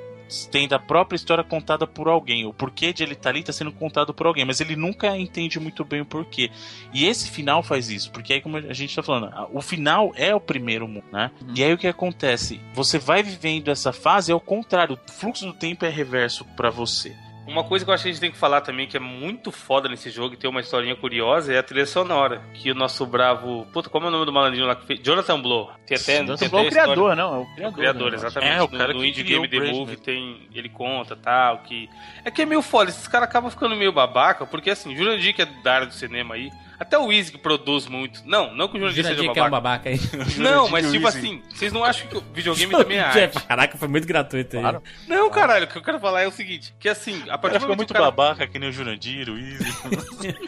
[0.50, 2.46] tendo a própria história contada por alguém.
[2.46, 5.58] O porquê de ele estar ali está sendo contado por alguém, mas ele nunca entende
[5.60, 6.50] muito bem o porquê.
[6.92, 10.34] E esse final faz isso, porque aí, como a gente tá falando, o final é
[10.34, 11.30] o primeiro mundo, né?
[11.54, 12.60] E aí o que acontece?
[12.74, 16.70] Você vai vivendo essa fase, é o contrário, o fluxo do tempo é reverso pra
[16.70, 17.14] você.
[17.46, 19.52] Uma coisa que eu acho que a gente tem que falar também, que é muito
[19.52, 22.42] foda nesse jogo e tem uma historinha curiosa, é a trilha sonora.
[22.54, 23.66] Que o nosso bravo.
[23.72, 25.00] Puta, como é o nome do malandrinho lá que fez?
[25.00, 25.70] Jonathan Blow.
[25.86, 26.16] Tem até.
[26.18, 27.34] Jonathan tem Blow é o criador, não?
[27.34, 27.70] É o É criador.
[27.70, 28.16] o criador, né?
[28.16, 28.52] exatamente.
[28.52, 29.96] É, o No- cara no, que Indie Game The Movie mesmo.
[30.04, 30.48] tem.
[30.54, 31.88] Ele conta tal, que.
[32.24, 35.42] É que é meio foda, esses caras acabam ficando meio babaca, porque assim, Jurandir, que
[35.42, 38.22] é da área do cinema aí, até o que produz muito.
[38.24, 39.90] Não, não que o Jurandir seja Jurandir que é um babaca.
[39.90, 40.00] babaca aí.
[40.38, 43.40] Não, mas Jurandir tipo assim, vocês não acham que o videogame também é arte?
[43.46, 44.62] Caraca, foi muito gratuito aí.
[44.62, 44.82] Claro.
[45.06, 47.62] Não, caralho, o que eu quero falar é o seguinte, que assim, a partir do
[47.62, 48.06] momento muito cara...
[48.06, 49.64] babaca, que nem o Jurandir, o Easy.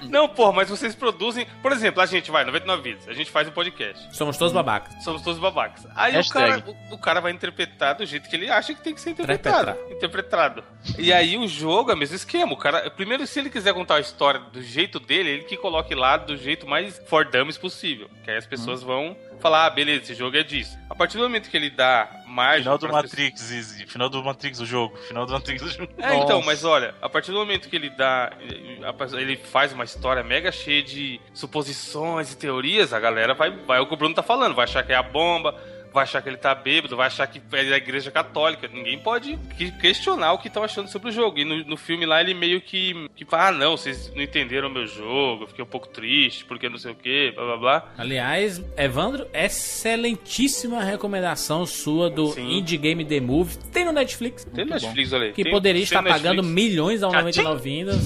[0.09, 1.47] Não, porra, mas vocês produzem.
[1.63, 4.17] Por exemplo, a gente vai, 99 vidas, a gente faz um podcast.
[4.17, 5.03] Somos todos babacas.
[5.03, 5.87] Somos todos babacas.
[5.95, 8.95] Aí o cara, o, o cara vai interpretar do jeito que ele acha que tem
[8.95, 9.77] que ser interpretado.
[9.91, 10.65] Interpretado.
[10.99, 12.53] E aí o jogo é o mesmo esquema.
[12.53, 15.95] O cara, primeiro, se ele quiser contar a história do jeito dele, ele que coloque
[15.95, 18.09] lá do jeito mais for dummies possível.
[18.25, 20.79] Que aí as pessoas vão falar, ah, beleza, esse jogo é disso.
[20.91, 22.63] A partir do momento que ele dá margem.
[22.63, 23.87] Final do Matrix, Easy.
[23.87, 24.97] Final do Matrix, o jogo.
[24.99, 25.93] Final do Matrix, o jogo.
[25.99, 26.47] É, então, Nossa.
[26.47, 28.33] mas olha, a partir do momento que ele dá.
[29.15, 33.51] Ele faz uma história mega cheia de suposições e teorias, a galera vai.
[33.51, 35.55] Vai é o que o Bruno tá falando, vai achar que é a bomba,
[35.99, 38.69] vai achar que ele tá bêbado, vai achar que é da igreja católica.
[38.73, 41.39] Ninguém pode que- questionar o que estão achando sobre o jogo.
[41.39, 44.69] E no, no filme lá ele meio que, que fala: ah, não, vocês não entenderam
[44.69, 47.57] o meu jogo, eu fiquei um pouco triste, porque não sei o que, blá blá
[47.57, 47.93] blá.
[47.99, 52.59] Aliás, Evandro, excelentíssima recomendação sua do Sim.
[52.59, 53.57] Indie Game The Move.
[53.73, 54.45] Tem no Netflix.
[54.45, 55.33] Tem no Netflix, olha aí.
[55.33, 56.55] Que Tem- poderia estar pagando Netflix.
[56.55, 57.97] milhões ao Ah, 99 vindas,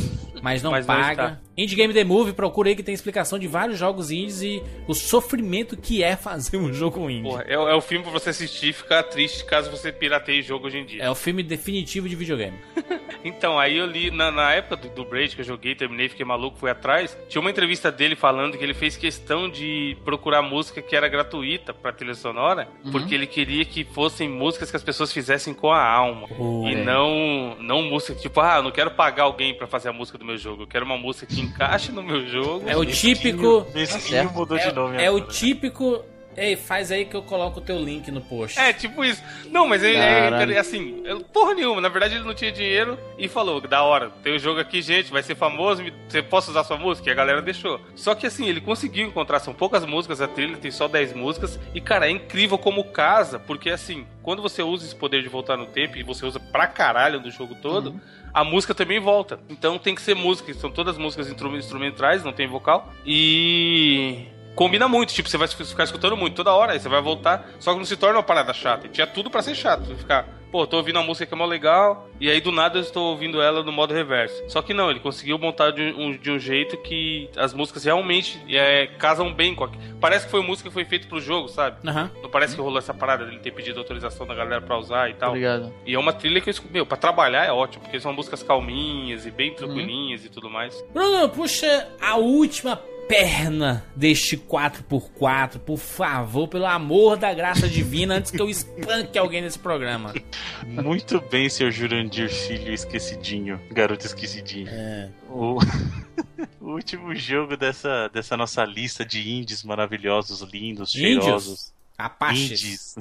[0.43, 1.11] mas não Mas não paga.
[1.25, 1.41] está.
[1.57, 4.95] Indie Game The Move, procura aí que tem explicação de vários jogos indies e o
[4.95, 7.29] sofrimento que é fazer um jogo indie.
[7.29, 10.43] Porra, é, é o filme pra você assistir e ficar triste caso você pirateie o
[10.43, 11.03] jogo hoje em dia.
[11.03, 12.57] É o filme definitivo de videogame.
[13.25, 16.25] Então, aí eu li, na, na época do, do Braid, que eu joguei, terminei, fiquei
[16.25, 20.83] maluco, fui atrás, tinha uma entrevista dele falando que ele fez questão de procurar música
[20.83, 25.13] que era gratuita pra trilha sonora, porque ele queria que fossem músicas que as pessoas
[25.13, 26.29] fizessem com a alma.
[26.69, 30.19] E não, não música tipo, ah, eu não quero pagar alguém pra fazer a música
[30.19, 32.69] do meu jogo, eu quero uma música que encaixe no meu jogo.
[32.69, 33.67] É o típico.
[33.75, 34.33] Mesquinho certo.
[34.33, 36.05] mudou de nome É, é o típico.
[36.37, 38.59] Ei, faz aí que eu coloco o teu link no post.
[38.59, 39.23] É, tipo isso.
[39.51, 41.81] Não, mas ele é, assim, é porra nenhuma.
[41.81, 45.11] Na verdade, ele não tinha dinheiro e falou: da hora, tem um jogo aqui, gente,
[45.11, 47.09] vai ser famoso, me- você posso usar sua música?
[47.09, 47.81] E a galera deixou.
[47.95, 51.59] Só que assim, ele conseguiu encontrar, são poucas músicas, a trilha tem só 10 músicas.
[51.75, 55.57] E, cara, é incrível como casa, porque assim, quando você usa esse poder de voltar
[55.57, 58.01] no tempo e você usa pra caralho no jogo todo.
[58.35, 59.39] A música também volta.
[59.51, 60.55] Então tem que ser música.
[60.55, 62.91] São todas músicas instru- instrumentais, não tem vocal.
[63.05, 67.51] E combina muito, tipo, você vai ficar escutando muito toda hora, aí você vai voltar,
[67.59, 68.87] só que não se torna uma parada chata.
[68.87, 71.37] E tinha tudo pra ser chato, você ficar, pô, tô ouvindo uma música que é
[71.37, 74.43] mó legal, e aí do nada eu estou ouvindo ela no modo reverso.
[74.49, 78.41] Só que não, ele conseguiu montar de um, de um jeito que as músicas realmente
[78.49, 79.71] é, casam bem com a...
[80.01, 81.89] Parece que foi música que foi feita pro jogo, sabe?
[81.89, 82.11] Aham.
[82.23, 85.15] Não parece que rolou essa parada dele ter pedido autorização da galera pra usar e
[85.15, 85.31] tal.
[85.31, 85.73] Obrigado.
[85.87, 88.43] E é uma trilha que eu escuto, meu, pra trabalhar é ótimo, porque são músicas
[88.43, 90.85] calminhas e bem tranquilinhas e tudo mais.
[90.93, 92.77] Bruno, puxa a última
[93.09, 99.43] perna deste 4x4, por favor, pelo amor da graça divina, antes que eu espanque alguém
[99.43, 100.15] nesse programa.
[100.67, 103.61] Muito bem, seu Jurandir Filho esquecidinho.
[103.71, 104.69] Garoto esquecidinho.
[104.71, 105.11] É.
[105.29, 105.59] O...
[106.61, 111.25] o último jogo dessa, dessa nossa lista de indies maravilhosos, lindos, Índios?
[111.25, 111.73] cheirosos.
[111.99, 112.63] Apaches.
[112.63, 112.97] Indies.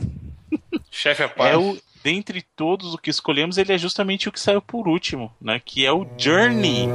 [0.91, 4.61] Chefe a É o, dentre todos o que escolhemos, ele é justamente o que saiu
[4.61, 5.61] por último, né?
[5.63, 6.89] Que é o Journey.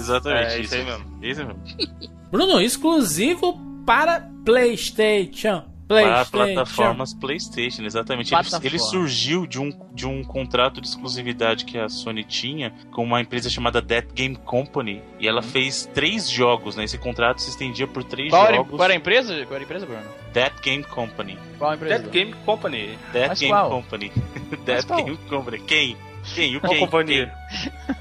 [0.00, 0.52] Exatamente.
[0.54, 1.18] É, isso aí mesmo.
[1.22, 1.60] Esse mesmo.
[2.30, 8.32] Bruno, exclusivo para PlayStation Para plataformas PlayStation, exatamente.
[8.32, 8.66] Ele, Plataforma.
[8.66, 13.20] ele surgiu de um, de um contrato de exclusividade que a Sony tinha com uma
[13.20, 15.02] empresa chamada Dead Game Company.
[15.18, 16.84] E ela fez três jogos, né?
[16.84, 18.70] Esse contrato se estendia por três Qual era, jogos.
[18.76, 19.34] qual era a empresa?
[19.44, 20.02] Qual era a empresa, Bruno?
[20.32, 21.36] Dead Game Company.
[21.58, 21.98] Qual a empresa?
[21.98, 22.98] Dead Game Company.
[23.12, 23.70] Dead Mas Game qual?
[23.70, 24.12] Company.
[24.64, 25.04] Dead qual?
[25.04, 25.58] Game Company.
[25.60, 25.96] Quem?
[26.34, 26.56] Quem?
[26.56, 26.80] O Qual quem?
[26.80, 27.34] companhia?
[27.50, 27.94] Quem?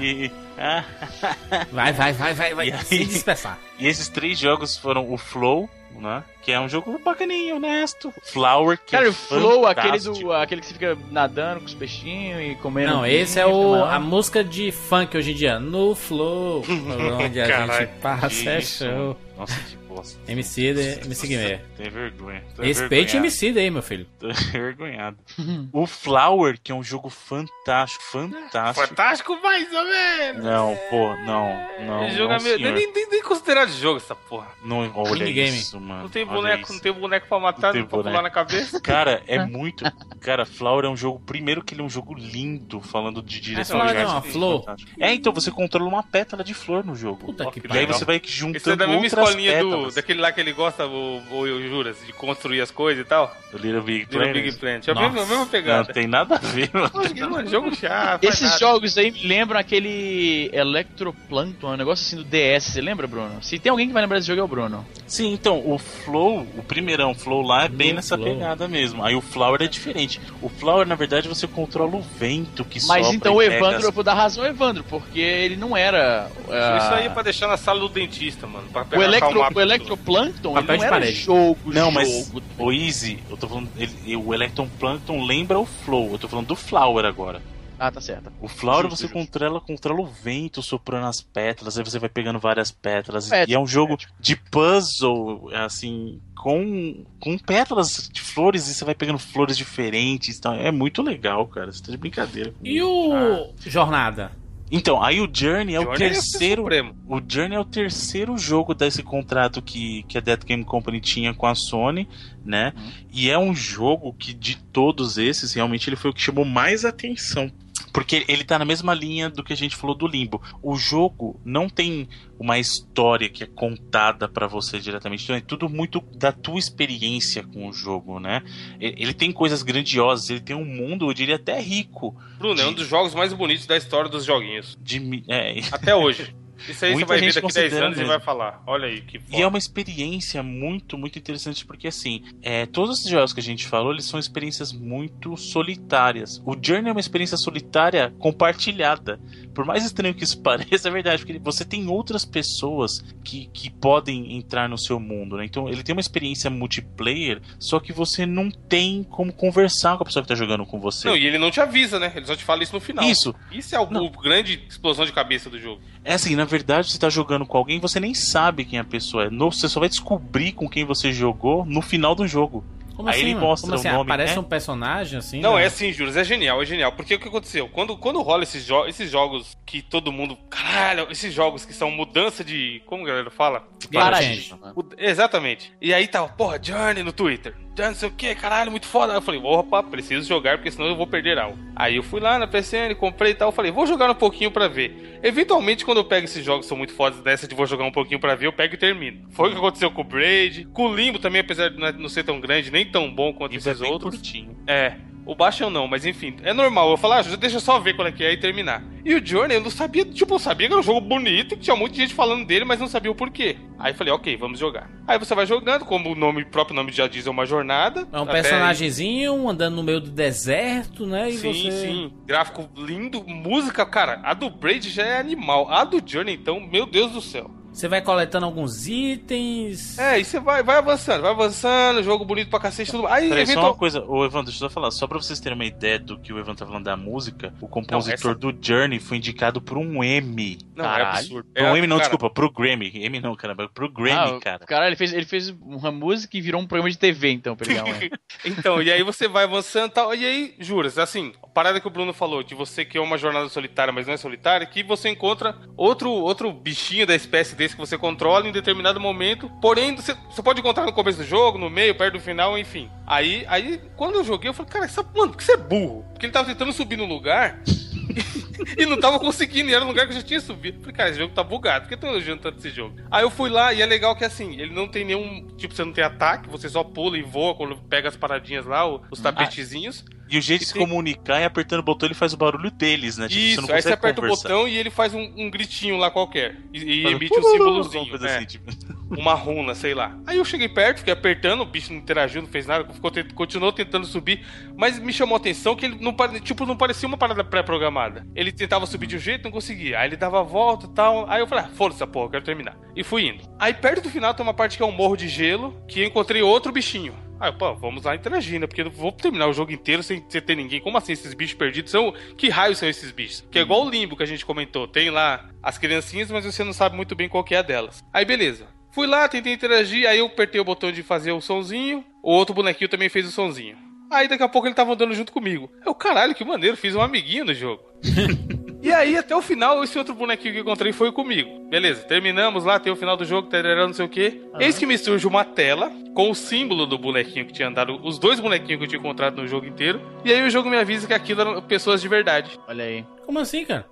[0.00, 0.30] E,
[1.72, 2.68] Vai, vai, vai, vai, vai.
[2.68, 2.84] E aí?
[2.84, 3.58] Se dispersar.
[3.78, 5.68] e esses três jogos foram o Flow,
[5.98, 6.22] né?
[6.42, 8.12] Que é um jogo bacaninho, honesto.
[8.22, 11.74] Flower, que Cara, é o Flow, aquele, do, aquele que você fica nadando com os
[11.74, 12.92] peixinhos e comendo.
[12.92, 15.58] Não, esse é o, a música de funk hoje em dia.
[15.58, 16.64] No Flow.
[17.20, 19.16] onde a gente passa, é show.
[19.36, 20.20] Nossa, que bosta.
[20.30, 21.58] MC, de, MC Guimê.
[21.76, 22.42] Tem vergonha.
[22.58, 23.16] Respeite.
[23.16, 24.06] MC daí, meu filho.
[24.18, 25.16] Tô envergonhado.
[25.72, 28.88] o Flower, que é um jogo fantástico, fantástico.
[28.88, 30.44] Fantástico mais ou menos.
[30.44, 32.06] Não, pô, não, não.
[32.06, 32.58] Esse jogo não, é meio.
[32.58, 34.48] Nem, nem, nem considerado jogo essa porra.
[34.64, 35.56] Não olha Minigame.
[35.56, 36.02] isso, mano.
[36.02, 38.80] Não tem boneco, não tem boneco pra matar, Não tem não pra pular na cabeça.
[38.80, 39.84] Cara, é muito.
[40.20, 41.20] Cara, Flower é um jogo.
[41.20, 44.26] Primeiro que ele é um jogo lindo, falando de direção Flower de não é arte,
[44.26, 44.64] uma flor?
[44.98, 47.26] É, então você controla uma pétala de flor no jogo.
[47.26, 49.52] Puta que E aí você vai é juntando da mesma outras escolinha
[49.88, 53.34] do, daquele lá que ele gosta, o, o Juras, de construir as coisas e tal.
[53.52, 54.42] Do Little Big Little Planet.
[54.44, 54.88] Big Planet.
[54.88, 55.92] É a mesma, a mesma Não pegada.
[55.92, 56.90] tem nada a ver, mano.
[57.14, 58.24] Que, mano, jogo chato.
[58.24, 58.58] Esses nada.
[58.58, 63.42] jogos aí me lembram aquele Electroplankton, um negócio assim do DS, você lembra, Bruno?
[63.42, 64.86] Se tem alguém que vai lembrar desse jogo é o Bruno.
[65.06, 68.28] Sim, então, o Flow, o primeirão, o Flow lá é bem No nessa Flow.
[68.34, 69.04] pegada mesmo.
[69.04, 70.20] Aí o Flower é diferente.
[70.42, 73.84] O Flower, na verdade, você controla o vento que Mas sopra então o Evandro, as-
[73.84, 76.28] eu vou dar razão ao Evandro, porque ele não era.
[76.50, 78.68] ah, Isso aí é pra deixar na sala do dentista, mano.
[78.72, 81.12] Pra o, pegar electro, acalmar o Electroplankton, ele não de era parede.
[81.20, 82.42] jogo, Não, mas jogo.
[82.58, 86.12] o Easy, eu tô falando, ele, o Electron Plankton lembra o Flow.
[86.12, 87.40] Eu tô falando do Flower agora.
[87.76, 88.32] Ah, tá certo.
[88.40, 89.14] O Flower Justo, você justo.
[89.18, 93.30] controla, controla o vento soprando as pétalas, aí você vai pegando várias pétalas.
[93.32, 98.84] É, e é um jogo de puzzle, assim, com, com pétalas de flores, e você
[98.84, 100.38] vai pegando flores diferentes.
[100.38, 101.72] Então, é muito legal, cara.
[101.72, 102.54] Você tá de brincadeira.
[102.62, 104.30] E o Jornada?
[104.70, 106.62] Então, aí o Journey é o Journey é terceiro.
[106.62, 106.96] supremo.
[107.06, 111.34] O Journey é o terceiro jogo desse contrato que, que a Dead Game Company tinha
[111.34, 112.08] com a Sony,
[112.44, 112.72] né?
[113.12, 116.84] E é um jogo que de todos esses, realmente ele foi o que chamou mais
[116.84, 117.52] atenção.
[117.94, 120.42] Porque ele tá na mesma linha do que a gente falou do Limbo.
[120.60, 125.22] O jogo não tem uma história que é contada pra você diretamente.
[125.22, 128.42] Então é tudo muito da tua experiência com o jogo, né?
[128.80, 132.16] Ele tem coisas grandiosas, ele tem um mundo, eu diria até rico.
[132.36, 134.76] Bruno, é um dos jogos mais bonitos da história dos joguinhos.
[134.82, 136.34] De, é, Até hoje.
[136.68, 138.12] Isso aí você Muita vai ver daqui 10 considera anos e mesmo.
[138.12, 138.62] vai falar.
[138.66, 139.36] Olha aí, que foda.
[139.36, 143.42] E é uma experiência muito, muito interessante, porque assim, é, todos esses jogos que a
[143.42, 146.42] gente falou, eles são experiências muito solitárias.
[146.44, 149.20] O Journey é uma experiência solitária compartilhada.
[149.54, 153.70] Por mais estranho que isso pareça, é verdade, porque você tem outras pessoas que, que
[153.70, 155.44] podem entrar no seu mundo, né?
[155.44, 160.06] Então ele tem uma experiência multiplayer, só que você não tem como conversar com a
[160.06, 161.08] pessoa que tá jogando com você.
[161.08, 162.12] Não, e ele não te avisa, né?
[162.14, 163.04] Ele só te fala isso no final.
[163.04, 163.34] Isso.
[163.50, 165.80] Isso é o, o grande explosão de cabeça do jogo.
[166.04, 169.24] É assim, na verdade, você tá jogando com alguém, você nem sabe quem a pessoa
[169.24, 169.30] é.
[169.30, 172.64] No- Você só vai descobrir com quem você jogou no final do jogo.
[172.96, 173.88] Como Aí assim, ele mostra Como assim?
[173.88, 174.40] o nome, Aparece né?
[174.40, 175.40] um personagem assim?
[175.40, 175.64] Não, né?
[175.64, 176.92] é assim, Juros, é genial, é genial.
[176.92, 177.68] Porque o que aconteceu?
[177.68, 180.36] Quando, quando rola esses, jo esses jogos que todo mundo.
[180.48, 182.80] Caralho, esses jogos que são mudança de.
[182.86, 183.64] Como a galera fala?
[183.92, 184.72] Paradigma.
[184.96, 185.72] Exatamente.
[185.80, 187.54] E aí tava, porra, Journey no Twitter.
[187.76, 189.12] Journey não sei o que, caralho, muito foda.
[189.12, 191.58] Aí eu falei, opa, preciso jogar, porque senão eu vou perder algo.
[191.74, 194.68] Aí eu fui lá na PCN, comprei e tal, falei, vou jogar um pouquinho pra
[194.68, 195.18] ver.
[195.22, 197.90] Eventualmente, quando eu pego esses jogos que são muito fodas dessa de vou jogar um
[197.92, 199.26] pouquinho pra ver, eu pego e termino.
[199.30, 202.08] Foi o que aconteceu com o Braid, com o Limbo também, apesar de não- não
[202.08, 204.14] ser tão grande, nem tão bom quanto E esses bem outros.
[204.14, 204.56] curtinho.
[204.66, 204.94] É.
[205.26, 206.90] O baixo eu não, mas enfim, é normal.
[206.90, 208.82] Eu falar, ah, deixa eu só ver qual é que é e terminar.
[209.04, 211.62] E o Journey, eu não sabia, tipo, eu sabia que era um jogo bonito, que
[211.62, 213.56] tinha muita gente falando dele, mas não sabia o porquê.
[213.78, 214.90] Aí eu falei, ok, vamos jogar.
[215.06, 218.06] Aí você vai jogando, como o nome, próprio nome já diz, é uma jornada.
[218.12, 221.30] É um personagemzinho andando no meio do deserto, né?
[221.30, 221.70] E Sim, você...
[221.70, 222.12] sim.
[222.26, 225.70] Gráfico lindo, música, cara, a do Braid já é animal.
[225.70, 227.50] A do Journey, então, meu Deus do céu.
[227.74, 229.98] Você vai coletando alguns itens.
[229.98, 233.06] É, e você vai, vai avançando, vai avançando, jogo bonito pra cacete, tudo.
[233.06, 235.58] Aí, Peraí, só uma coisa, ô Evandro, deixa eu só falar, só pra vocês terem
[235.58, 239.00] uma ideia do que o Evandro tá falando da música, o compositor essa- do Journey
[239.00, 240.58] foi indicado por um M.
[240.76, 241.18] Não, é Caralho.
[241.18, 241.48] absurdo.
[241.52, 242.92] Pro um M não, cara, desculpa, pro Grammy.
[242.94, 244.66] M não, caramba, pro Grammy, Ah, cara.
[244.66, 247.66] Cara, ele fez, ele fez uma música e virou um programa de TV, então, pra
[247.70, 248.10] ele ganhar um-
[248.44, 250.14] Então, e aí você vai avançando e tal.
[250.14, 253.18] E aí, juras, assim, a parada que o Bruno falou, de você que é uma
[253.18, 257.80] jornada solitária, mas não é solitária, que você encontra outro, outro bichinho da espécie que
[257.80, 259.48] você controla em determinado momento.
[259.60, 262.90] Porém, você, você pode encontrar no começo do jogo, no meio, perto do final, enfim.
[263.06, 266.04] Aí, aí quando eu joguei, eu falei, cara, essa, mano, por que você é burro?
[266.12, 267.60] Porque ele tava tentando subir no lugar.
[268.76, 270.80] e não tava conseguindo, e era um lugar que eu já tinha subido.
[270.80, 272.96] Falei, cara, esse jogo tá bugado, por que eu tô elogiando tanto esse jogo?
[273.10, 275.46] Aí eu fui lá, e é legal que assim, ele não tem nenhum.
[275.56, 278.86] Tipo, você não tem ataque, você só pula e voa quando pega as paradinhas lá,
[278.86, 280.04] os tapetezinhos.
[280.28, 282.70] E o jeito de se tem- comunicar é apertando o botão, ele faz o barulho
[282.70, 283.28] deles, né?
[283.28, 284.48] Tipo, Isso, você não aí você aperta conversar.
[284.48, 286.56] o botão e ele faz um, um gritinho lá qualquer.
[286.72, 288.08] E, e emite um símbolozinho.
[288.08, 288.36] coisa é.
[288.36, 288.72] assim, tipo.
[289.10, 290.16] uma runa, sei lá.
[290.26, 293.72] Aí eu cheguei perto, fiquei apertando, o bicho não interagiu, não fez nada, ficou, continuou
[293.72, 294.44] tentando subir,
[294.76, 298.26] mas me chamou a atenção que ele não, tipo, não parecia uma parada pré-programada.
[298.34, 299.98] Ele tentava subir de um jeito, não conseguia.
[299.98, 301.28] Aí ele dava a volta e tal.
[301.28, 302.76] Aí eu falei, ah, essa porra, eu quero terminar.
[302.96, 303.44] E fui indo.
[303.58, 306.06] Aí perto do final tem uma parte que é um morro de gelo, que eu
[306.06, 307.14] encontrei outro bichinho.
[307.46, 308.66] Eu, pô, vamos lá interagir, né?
[308.66, 310.80] Porque eu vou terminar o jogo inteiro sem, sem ter ninguém.
[310.80, 311.90] Como assim esses bichos perdidos?
[311.90, 312.12] São...
[312.36, 313.44] Que raios são esses bichos?
[313.50, 314.86] Que é igual o limbo que a gente comentou.
[314.86, 318.02] Tem lá as criancinhas, mas você não sabe muito bem qual que é a delas.
[318.12, 318.66] Aí, beleza.
[318.90, 322.04] Fui lá, tentei interagir, aí eu apertei o botão de fazer o sonzinho.
[322.22, 323.76] O outro bonequinho também fez o sonzinho.
[324.10, 325.68] Aí daqui a pouco ele tava andando junto comigo.
[325.84, 327.82] Eu, caralho, que maneiro, fiz um amiguinho no jogo.
[328.84, 331.66] E aí, até o final, esse outro bonequinho que encontrei foi comigo.
[331.70, 334.42] Beleza, terminamos lá, tem o final do jogo, tarará, não sei o que.
[334.60, 338.18] Eis que me surge uma tela com o símbolo do bonequinho que tinha andado, os
[338.18, 340.02] dois bonequinhos que eu tinha encontrado no jogo inteiro.
[340.22, 342.60] E aí o jogo me avisa que aquilo eram pessoas de verdade.
[342.68, 343.06] Olha aí.
[343.24, 343.86] Como assim, cara?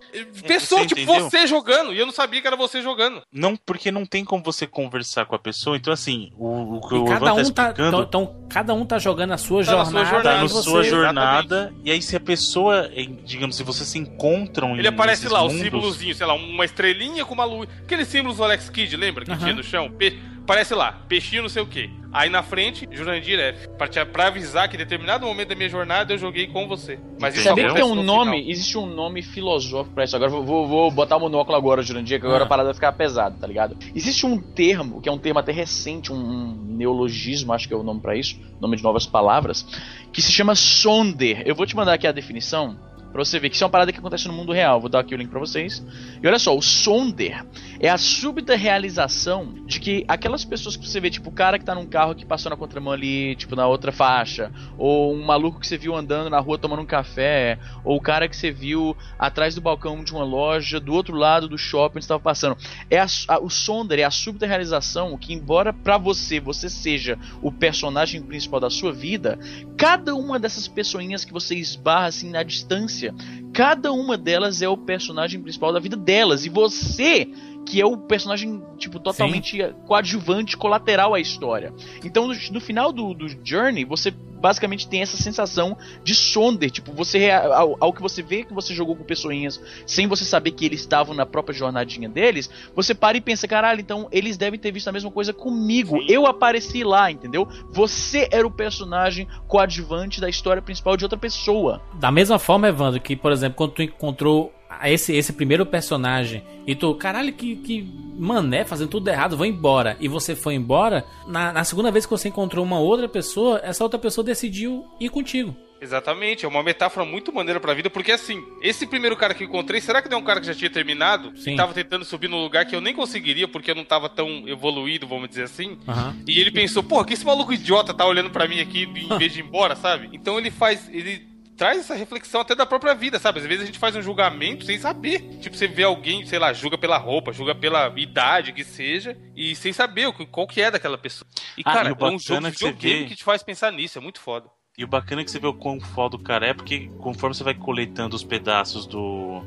[0.46, 1.30] Pessoa, você tipo, entendeu?
[1.30, 3.22] você jogando, e eu não sabia que era você jogando.
[3.32, 5.76] Não, porque não tem como você conversar com a pessoa.
[5.76, 8.74] Então, assim, o, o que E o cada tá um tá, explicando então, então, cada
[8.74, 9.90] um tá jogando a sua Tá na jornada.
[9.90, 11.74] sua tá jornada, na e você- sua jornada.
[11.84, 12.90] E aí, se a pessoa,
[13.24, 16.64] digamos, se vocês se encontram Ele em- aparece lá, o mundos, símbolozinho, sei lá, uma
[16.64, 17.68] estrelinha com uma luz.
[17.84, 19.24] Aqueles símbolos do Alex Kidd, lembra?
[19.24, 19.40] Que Aham.
[19.40, 19.90] tinha no chão?
[19.90, 21.88] Pe- Aparece lá, peixinho não sei o que.
[22.12, 23.68] Aí na frente, Jurandir F.
[23.78, 26.98] Pra, te- pra avisar que em determinado momento da minha jornada eu joguei com você.
[27.18, 28.50] Mas isso Sabia que tem um no nome, final.
[28.50, 30.14] existe um nome filosófico pra isso.
[30.16, 32.46] Agora vou, vou, botar o monóculo agora, Jurandir, que agora Ah.
[32.46, 33.76] a parada vai ficar pesada, tá ligado?
[33.94, 37.76] Existe um termo, que é um termo até recente, um, um neologismo, acho que é
[37.76, 39.64] o nome pra isso, nome de novas palavras,
[40.12, 41.42] que se chama sonder.
[41.46, 42.76] Eu vou te mandar aqui a definição.
[43.10, 44.80] Pra você ver que isso é uma parada que acontece no mundo real.
[44.80, 45.84] Vou dar aqui o link pra vocês.
[46.22, 47.44] E olha só, o sonder
[47.82, 51.64] é a súbita realização de que aquelas pessoas que você vê, tipo o cara que
[51.64, 55.58] tá num carro que passou na contramão ali, tipo na outra faixa, ou um maluco
[55.58, 58.96] que você viu andando na rua tomando um café, ou o cara que você viu
[59.18, 62.56] atrás do balcão de uma loja, do outro lado do shopping estava passando.
[62.88, 67.18] É a, a- o sonder é a súbita realização que, embora pra você você seja
[67.42, 69.36] o personagem principal da sua vida,
[69.76, 73.12] cada uma dessas pessoinhas que você esbarra assim na distância,
[73.52, 76.46] cada uma delas é o personagem principal da vida delas.
[76.46, 77.28] E você,
[77.66, 81.72] que é o personagem, tipo, totalmente coadjuvante, colateral à história.
[82.04, 86.70] Então, no, no final do, do Journey, você basicamente tem essa sensação de sonder.
[86.70, 90.24] Tipo, você rea- ao, ao que você vê que você jogou com pessoinhas sem você
[90.24, 94.36] saber que eles estavam na própria jornadinha deles, você para e pensa, caralho, então eles
[94.36, 95.96] devem ter visto a mesma coisa comigo.
[96.00, 96.06] Sim.
[96.08, 97.48] Eu apareci lá, entendeu?
[97.70, 101.80] Você era o personagem coadjuvante da história principal de outra pessoa.
[101.94, 104.52] Da mesma forma, Evandro, que, por exemplo, quando tu encontrou
[104.90, 107.82] esse, esse primeiro personagem e tu, caralho, que, que
[108.18, 109.96] mané, fazendo tudo errado, vou embora.
[110.00, 113.82] E você foi embora, na, na segunda vez que você encontrou uma outra pessoa, essa
[113.82, 115.56] outra pessoa decidiu ir contigo.
[115.80, 119.48] Exatamente, é uma metáfora muito maneira pra vida, porque assim, esse primeiro cara que eu
[119.48, 121.36] encontrei, será que não é um cara que já tinha terminado?
[121.36, 121.54] Sim.
[121.54, 124.46] E tava tentando subir num lugar que eu nem conseguiria, porque eu não tava tão
[124.46, 125.76] evoluído, vamos dizer assim.
[125.88, 126.16] Aham.
[126.24, 129.32] E ele pensou, porra, que esse maluco idiota tá olhando pra mim aqui em vez
[129.32, 130.08] de ir embora, sabe?
[130.12, 130.88] Então ele faz.
[130.88, 131.31] Ele
[131.62, 133.38] traz essa reflexão até da própria vida, sabe?
[133.40, 135.20] Às vezes a gente faz um julgamento sem saber.
[135.40, 139.54] Tipo, você vê alguém, sei lá, julga pela roupa, julga pela idade que seja, e
[139.56, 141.28] sem saber o qual que é daquela pessoa.
[141.56, 143.70] E, Ah, cara, e o é um jogo de videogame vê- que te faz pensar
[143.72, 144.48] nisso, é muito foda.
[144.76, 147.34] E o bacana é que você vê o quão foda o cara é, porque conforme
[147.34, 149.42] você vai coletando os pedaços do.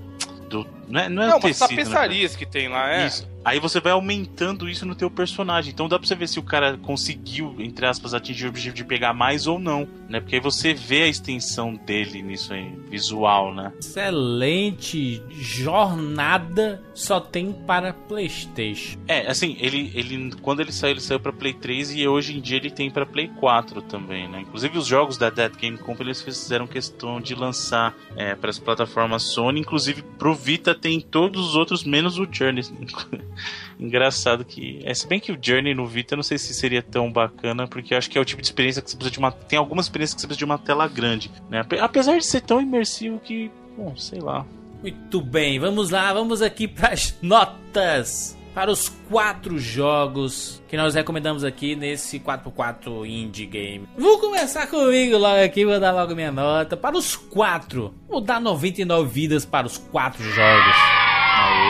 [0.50, 1.76] do não é, não é Não, tecido, né?
[1.84, 3.08] tapeçarias que tem lá, é.
[3.08, 3.28] Isso.
[3.46, 5.72] Aí você vai aumentando isso no teu personagem.
[5.72, 8.84] Então dá pra você ver se o cara conseguiu, entre aspas, atingir o objetivo de
[8.84, 10.20] pegar mais ou não, né?
[10.20, 13.72] Porque aí você vê a extensão dele nisso aí, visual, né?
[13.80, 18.98] Excelente jornada só tem para PlayStation.
[19.08, 22.42] É, assim, ele, ele quando ele saiu, ele saiu pra Play 3 e hoje em
[22.42, 24.42] dia ele tem pra Play 4 também, né?
[24.42, 28.58] Inclusive os jogos da Dead Game Company eles fizeram questão de lançar é, para as
[28.58, 32.64] plataformas Sony, inclusive pro Vita tem todos os outros menos o Journey.
[33.80, 34.80] Engraçado que.
[34.84, 37.94] É, se bem que o Journey no Vita não sei se seria tão bacana, porque
[37.94, 39.32] eu acho que é o tipo de experiência que você precisa de uma.
[39.32, 41.60] Tem algumas experiências que você precisa de uma tela grande, né?
[41.62, 43.52] Ape- Apesar de ser tão imersivo que.
[43.78, 44.46] Bom, sei lá.
[44.82, 50.96] Muito bem, vamos lá, vamos aqui para as notas para os quatro jogos que nós
[50.96, 53.86] recomendamos aqui nesse 4x4 Indie Game.
[53.98, 56.78] Vou começar comigo logo aqui, vou dar logo minha nota.
[56.78, 60.76] Para os quatro, vou dar 99 vidas para os quatro jogos.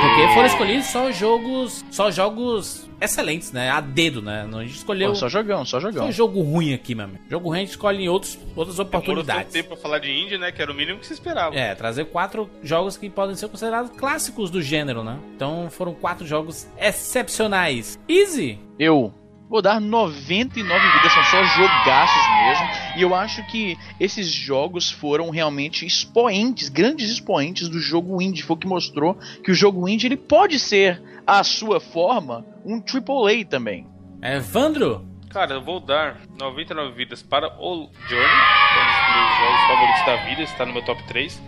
[0.02, 1.84] Porque foram escolhidos só jogos.
[1.90, 3.70] Só jogos excelentes, né?
[3.70, 4.46] A dedo, né?
[4.50, 5.10] Não, a gente escolheu.
[5.10, 6.12] Pô, só jogão, só Só jogão.
[6.12, 7.24] jogo ruim aqui, meu amigo.
[7.30, 9.52] Jogo ruim a gente escolhe em outros, outras oportunidades.
[9.52, 10.52] tempo pra falar de indie, né?
[10.52, 11.56] Que era o mínimo que se esperava.
[11.56, 15.18] É, trazer quatro jogos que podem ser considerados clássicos do gênero, né?
[15.36, 18.00] Então foram quatro jogos excepcionais.
[18.08, 18.60] Easy!
[18.78, 19.14] Eu
[19.50, 22.68] vou dar 99 vidas, são só jogaços mesmo.
[22.98, 28.44] E eu acho que esses jogos foram realmente expoentes, grandes expoentes do jogo indie.
[28.44, 32.78] Foi o que mostrou que o jogo indie ele pode ser, à sua forma, um
[32.82, 33.88] AAA também.
[34.22, 35.06] Evandro!
[35.30, 38.28] Cara, eu vou dar 99 vidas para o Journey,
[38.70, 41.44] que é um dos meus jogos favoritos da vida, está no meu top 3.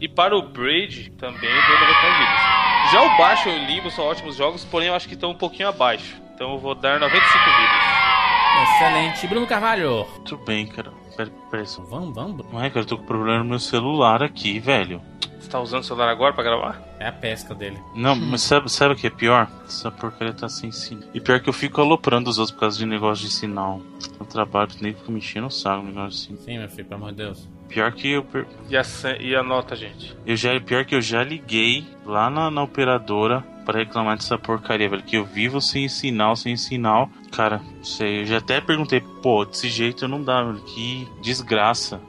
[0.00, 2.90] E para o Braid também eu dou 99 vidas.
[2.90, 5.34] Já o Baixo e o Limbo são ótimos jogos, porém eu acho que estão um
[5.34, 6.20] pouquinho abaixo.
[6.40, 8.72] Então eu vou dar 95 vidas.
[8.72, 9.26] Excelente.
[9.26, 10.06] Bruno Carvalho!
[10.16, 10.90] Muito bem, cara.
[11.14, 11.82] Pera, pera só.
[11.82, 12.50] Vamos, vamos, Bruno.
[12.54, 15.02] Não é, cara, eu tô com problema no meu celular aqui, velho.
[15.38, 16.82] Você tá usando o celular agora pra gravar?
[16.98, 17.76] É a pesca dele.
[17.94, 19.50] Não, mas sabe, sabe o que é pior?
[19.66, 21.06] Essa porcaria tá sem sinal.
[21.12, 23.82] E pior que eu fico aloprando os outros por causa de negócio de sinal.
[24.18, 26.42] Eu trabalho, nem fico mexendo o saco, negócio assim.
[26.42, 27.46] Sim, meu filho, pelo amor de Deus.
[27.68, 28.26] Pior que eu.
[28.70, 28.82] E a,
[29.20, 30.16] e a nota, gente?
[30.24, 34.88] Eu já, pior que eu já liguei lá na, na operadora pra reclamar dessa porcaria,
[34.88, 35.02] velho.
[35.02, 37.08] Que eu vivo sem sinal, sem sinal.
[37.30, 40.60] Cara, sei, eu já até perguntei, pô, desse jeito não dá, velho.
[40.64, 42.00] Que desgraça.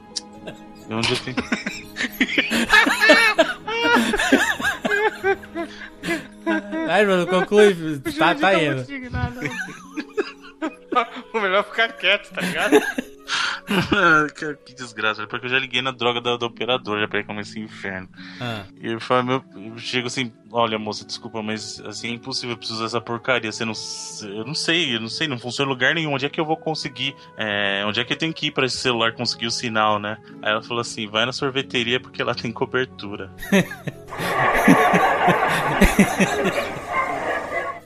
[0.88, 1.36] E onde eu tenho.
[6.86, 8.00] Vai, Bruno, conclui.
[8.18, 8.82] Tá, tá indo.
[11.32, 12.80] o melhor é ficar quieto, tá ligado?
[14.66, 15.28] Que desgraça, velho.
[15.28, 18.08] Porque eu já liguei na droga da, da operadora já pra reclamar esse inferno.
[18.40, 22.54] Ah, E eu falo, meu, eu chego assim, olha moça, desculpa, mas assim é impossível,
[22.54, 23.50] eu preciso dessa porcaria.
[23.50, 23.72] Você não,
[24.24, 26.12] eu não sei, eu não sei, não funciona em lugar nenhum.
[26.12, 27.14] Onde é que eu vou conseguir?
[27.36, 30.18] é, onde é que eu tenho que ir pra esse celular conseguir o sinal, né?
[30.42, 33.30] Aí ela falou assim, vai na sorveteria porque lá tem cobertura.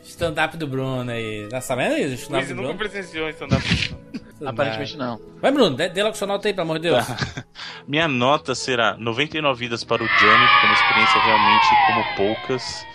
[0.05, 1.47] Stand-up do Bruno aí.
[1.51, 2.23] Tá sabendo isso?
[2.25, 2.79] Stand-up do nunca Bruno?
[2.79, 3.63] presenciou em stand-up.
[3.67, 4.26] Stand-up.
[4.45, 5.21] Aparentemente não.
[5.41, 7.05] Vai, Bruno, dê, dê logo sua nota aí, pelo amor de Deus.
[7.87, 12.87] Minha nota será 99 vidas para o Journey, porque é uma experiência realmente como poucas.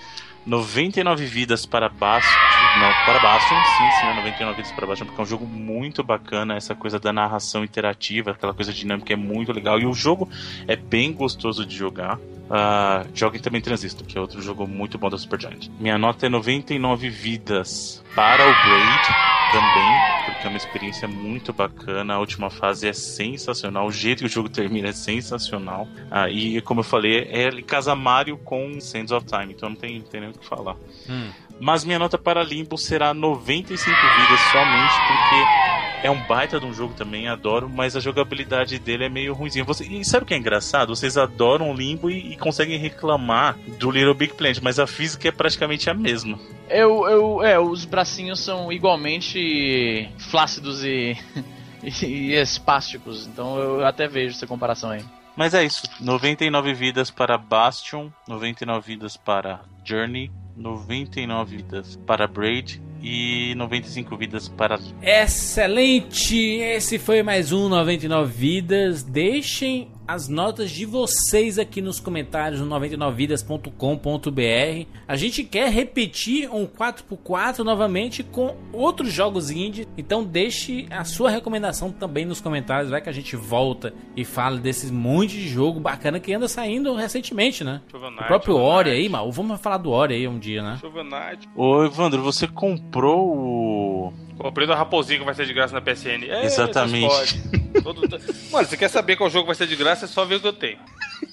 [0.46, 2.39] 99 vidas para Bastion.
[2.80, 6.56] Não, para Bastion, sim, sim, 99 vidas para Bastion, porque é um jogo muito bacana.
[6.56, 9.80] Essa coisa da narração interativa, aquela coisa dinâmica é muito legal.
[9.80, 10.30] E o jogo
[10.68, 12.20] é bem gostoso de jogar.
[12.50, 15.70] Ah, joguem também Transistor, que é outro jogo muito bom da Supergiant.
[15.80, 19.08] Minha nota é 99 vidas para o Braid
[19.52, 22.16] também, porque é uma experiência muito bacana.
[22.16, 25.88] A última fase é sensacional, o jeito que o jogo termina é sensacional.
[26.10, 29.76] Ah, e como eu falei, é ele casa Mario com Sands of Time, então não
[29.76, 30.76] tem, não tem nem o que falar.
[31.08, 31.30] Hum.
[31.60, 36.74] Mas minha nota para Limbo será 95 vidas somente porque é um baita de um
[36.74, 39.64] jogo também, adoro, mas a jogabilidade dele é meio ruimzinha.
[39.64, 40.96] Você, e sabe o que é engraçado?
[40.96, 45.32] Vocês adoram Limbo e, e conseguem reclamar do Little Big Planet, mas a física é
[45.32, 46.39] praticamente a mesma.
[46.72, 51.18] Eu, eu, é, os bracinhos são igualmente flácidos e,
[51.84, 55.04] e, e espásticos, então eu até vejo essa comparação aí.
[55.36, 55.84] Mas é isso.
[56.00, 64.48] 99 vidas para Bastion, 99 vidas para Journey, 99 vidas para Braid e 95 vidas
[64.48, 64.80] para.
[65.02, 66.38] Excelente!
[66.38, 69.04] Esse foi mais um 99 Vidas.
[69.04, 74.86] Deixem as notas de vocês aqui nos comentários no 99vidas.com.br.
[75.07, 79.88] A gente quer repetir um 4x4 novamente com outros jogos indie.
[79.97, 82.91] Então deixe a sua recomendação também nos comentários.
[82.91, 86.93] Vai que a gente volta e fala desse monte de jogo bacana que anda saindo
[86.93, 87.80] recentemente, né?
[87.89, 89.32] Shovel O próprio Ori aí, mal.
[89.32, 90.78] Vamos falar do Ori aí um dia, né?
[90.82, 91.47] Knight.
[91.55, 94.14] Ô Evandro, você comprou o.
[94.38, 96.26] Comprei da Raposinha que vai ser de graça na PSN.
[96.28, 97.39] É, Exatamente.
[97.84, 98.01] Todo-
[98.51, 100.47] Mano, você quer saber qual jogo vai ser de graça, é só ver o que
[100.47, 100.78] eu tenho.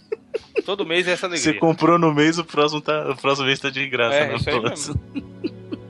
[0.64, 1.60] Todo mês é essa Você alegria.
[1.60, 4.34] comprou no mês, o próximo, tá, o próximo mês tá de graça, É, né?
[4.36, 5.22] isso aí.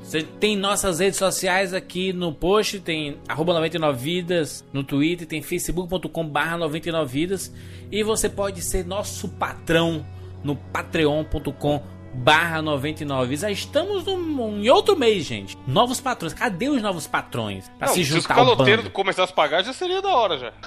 [0.03, 6.26] Você tem nossas redes sociais aqui no post, tem arroba 99vidas no Twitter, tem facebook.com
[6.26, 7.53] barra 99vidas
[7.93, 10.07] e você pode ser nosso patrão
[10.43, 11.83] no patreon.com
[12.15, 13.41] barra 99vidas.
[13.41, 15.57] Já estamos num, em outro mês, gente.
[15.67, 16.35] Novos patrões.
[16.35, 17.71] Cadê os novos patrões?
[17.79, 20.53] Pra Não, se se os juntar caloteiros começassem a pagar, já seria da hora já.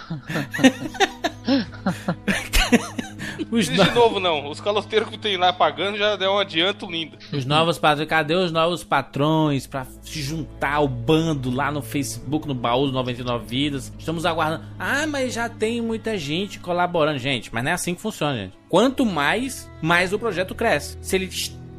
[3.52, 4.50] Os, no- de novo, não.
[4.50, 7.18] Os caloteiros que tem lá pagando já deu um adianto lindo.
[7.32, 8.08] os novos patrões.
[8.10, 12.92] Cadê os novos patrões pra se juntar ao bando lá no Facebook, no baú do
[12.94, 13.92] 99 Vidas?
[13.98, 14.66] Estamos aguardando.
[14.80, 17.18] Ah, mas já tem muita gente colaborando.
[17.20, 18.58] Gente, mas não é assim que funciona, gente.
[18.70, 20.98] Quanto mais, mais o projeto cresce.
[21.02, 21.30] Se ele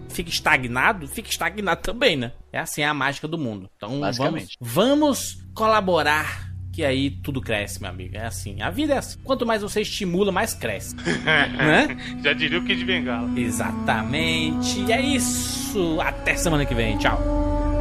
[0.08, 2.32] fica estagnado, fica estagnado também, né?
[2.52, 3.70] É assim é a mágica do mundo.
[3.76, 8.16] Então vamos, vamos colaborar que aí tudo cresce, meu amigo.
[8.16, 8.62] É assim.
[8.62, 9.18] A vida é assim.
[9.22, 10.96] Quanto mais você estimula, mais cresce.
[11.24, 11.96] né?
[12.22, 13.30] Já diria o Kid de Bengala.
[13.38, 14.80] Exatamente.
[14.80, 16.00] E é isso.
[16.00, 16.96] Até semana que vem.
[16.96, 17.71] Tchau.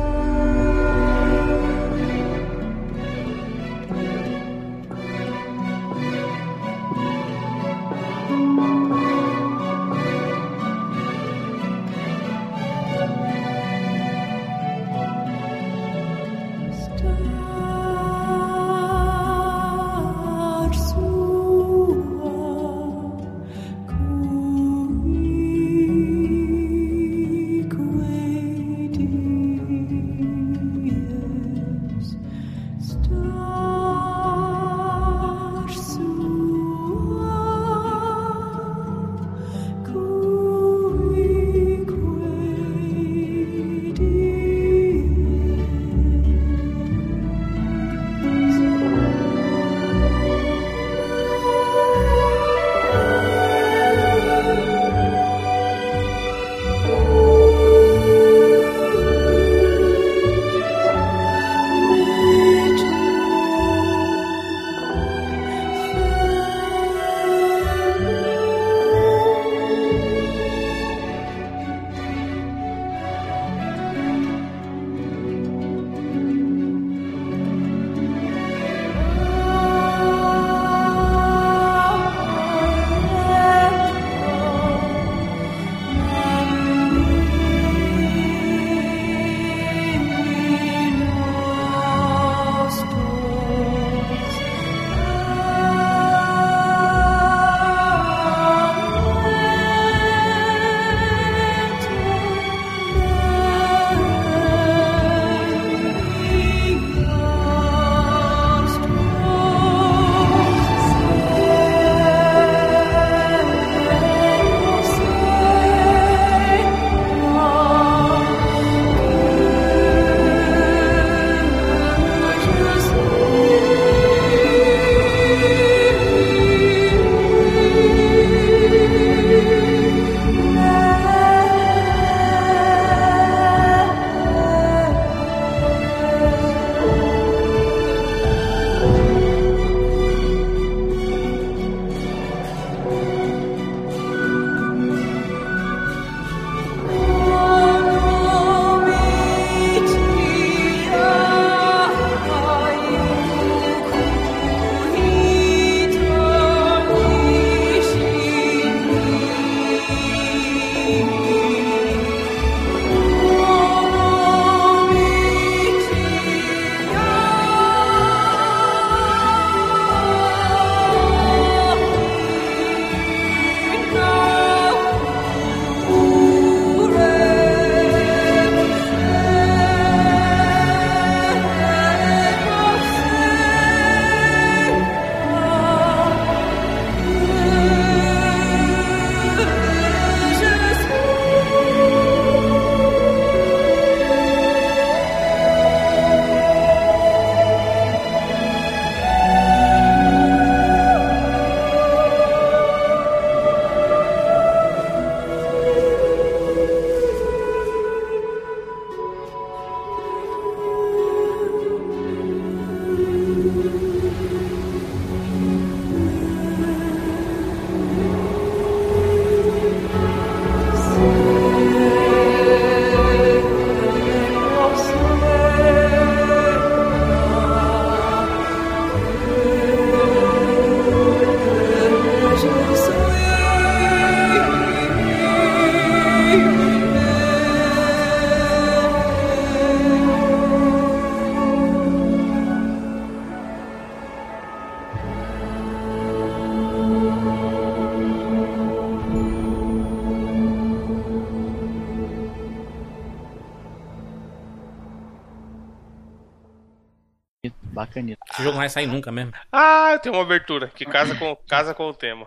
[258.71, 259.31] Sair nunca mesmo.
[259.51, 262.25] Ah, eu tenho uma abertura que casa com, casa com o tema.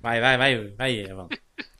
[0.00, 1.28] Vai, vai, vai, vai, Evan.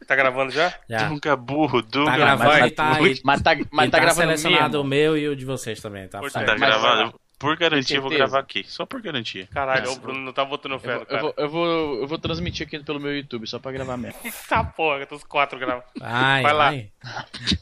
[0.07, 0.73] Tá gravando já?
[0.89, 1.09] Já.
[1.09, 2.11] Dunga burro, Dunga.
[2.11, 2.71] Tá gravando vai.
[2.71, 5.15] tá, e, Mas tá, mas tá tá gravando selecionado o mesmo.
[5.15, 6.21] meu e o de vocês também, tá?
[6.21, 6.35] Certo.
[6.47, 7.15] Tá Mas- gravado.
[7.39, 8.63] Por garantia, eu vou gravar aqui.
[8.69, 9.49] Só por garantia.
[9.49, 11.23] Caralho, o Bruno não tá botando fé Eu, no vou- eu, cara.
[11.23, 14.17] vou, eu, vou, eu vou transmitir aqui pelo meu YouTube, só pra gravar mesmo.
[14.49, 15.83] Tá porra, tô os quatro gravando.
[15.99, 16.71] Vai, Vai lá.
[16.71, 16.89] vai.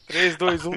[0.06, 0.70] 3, 2, 1.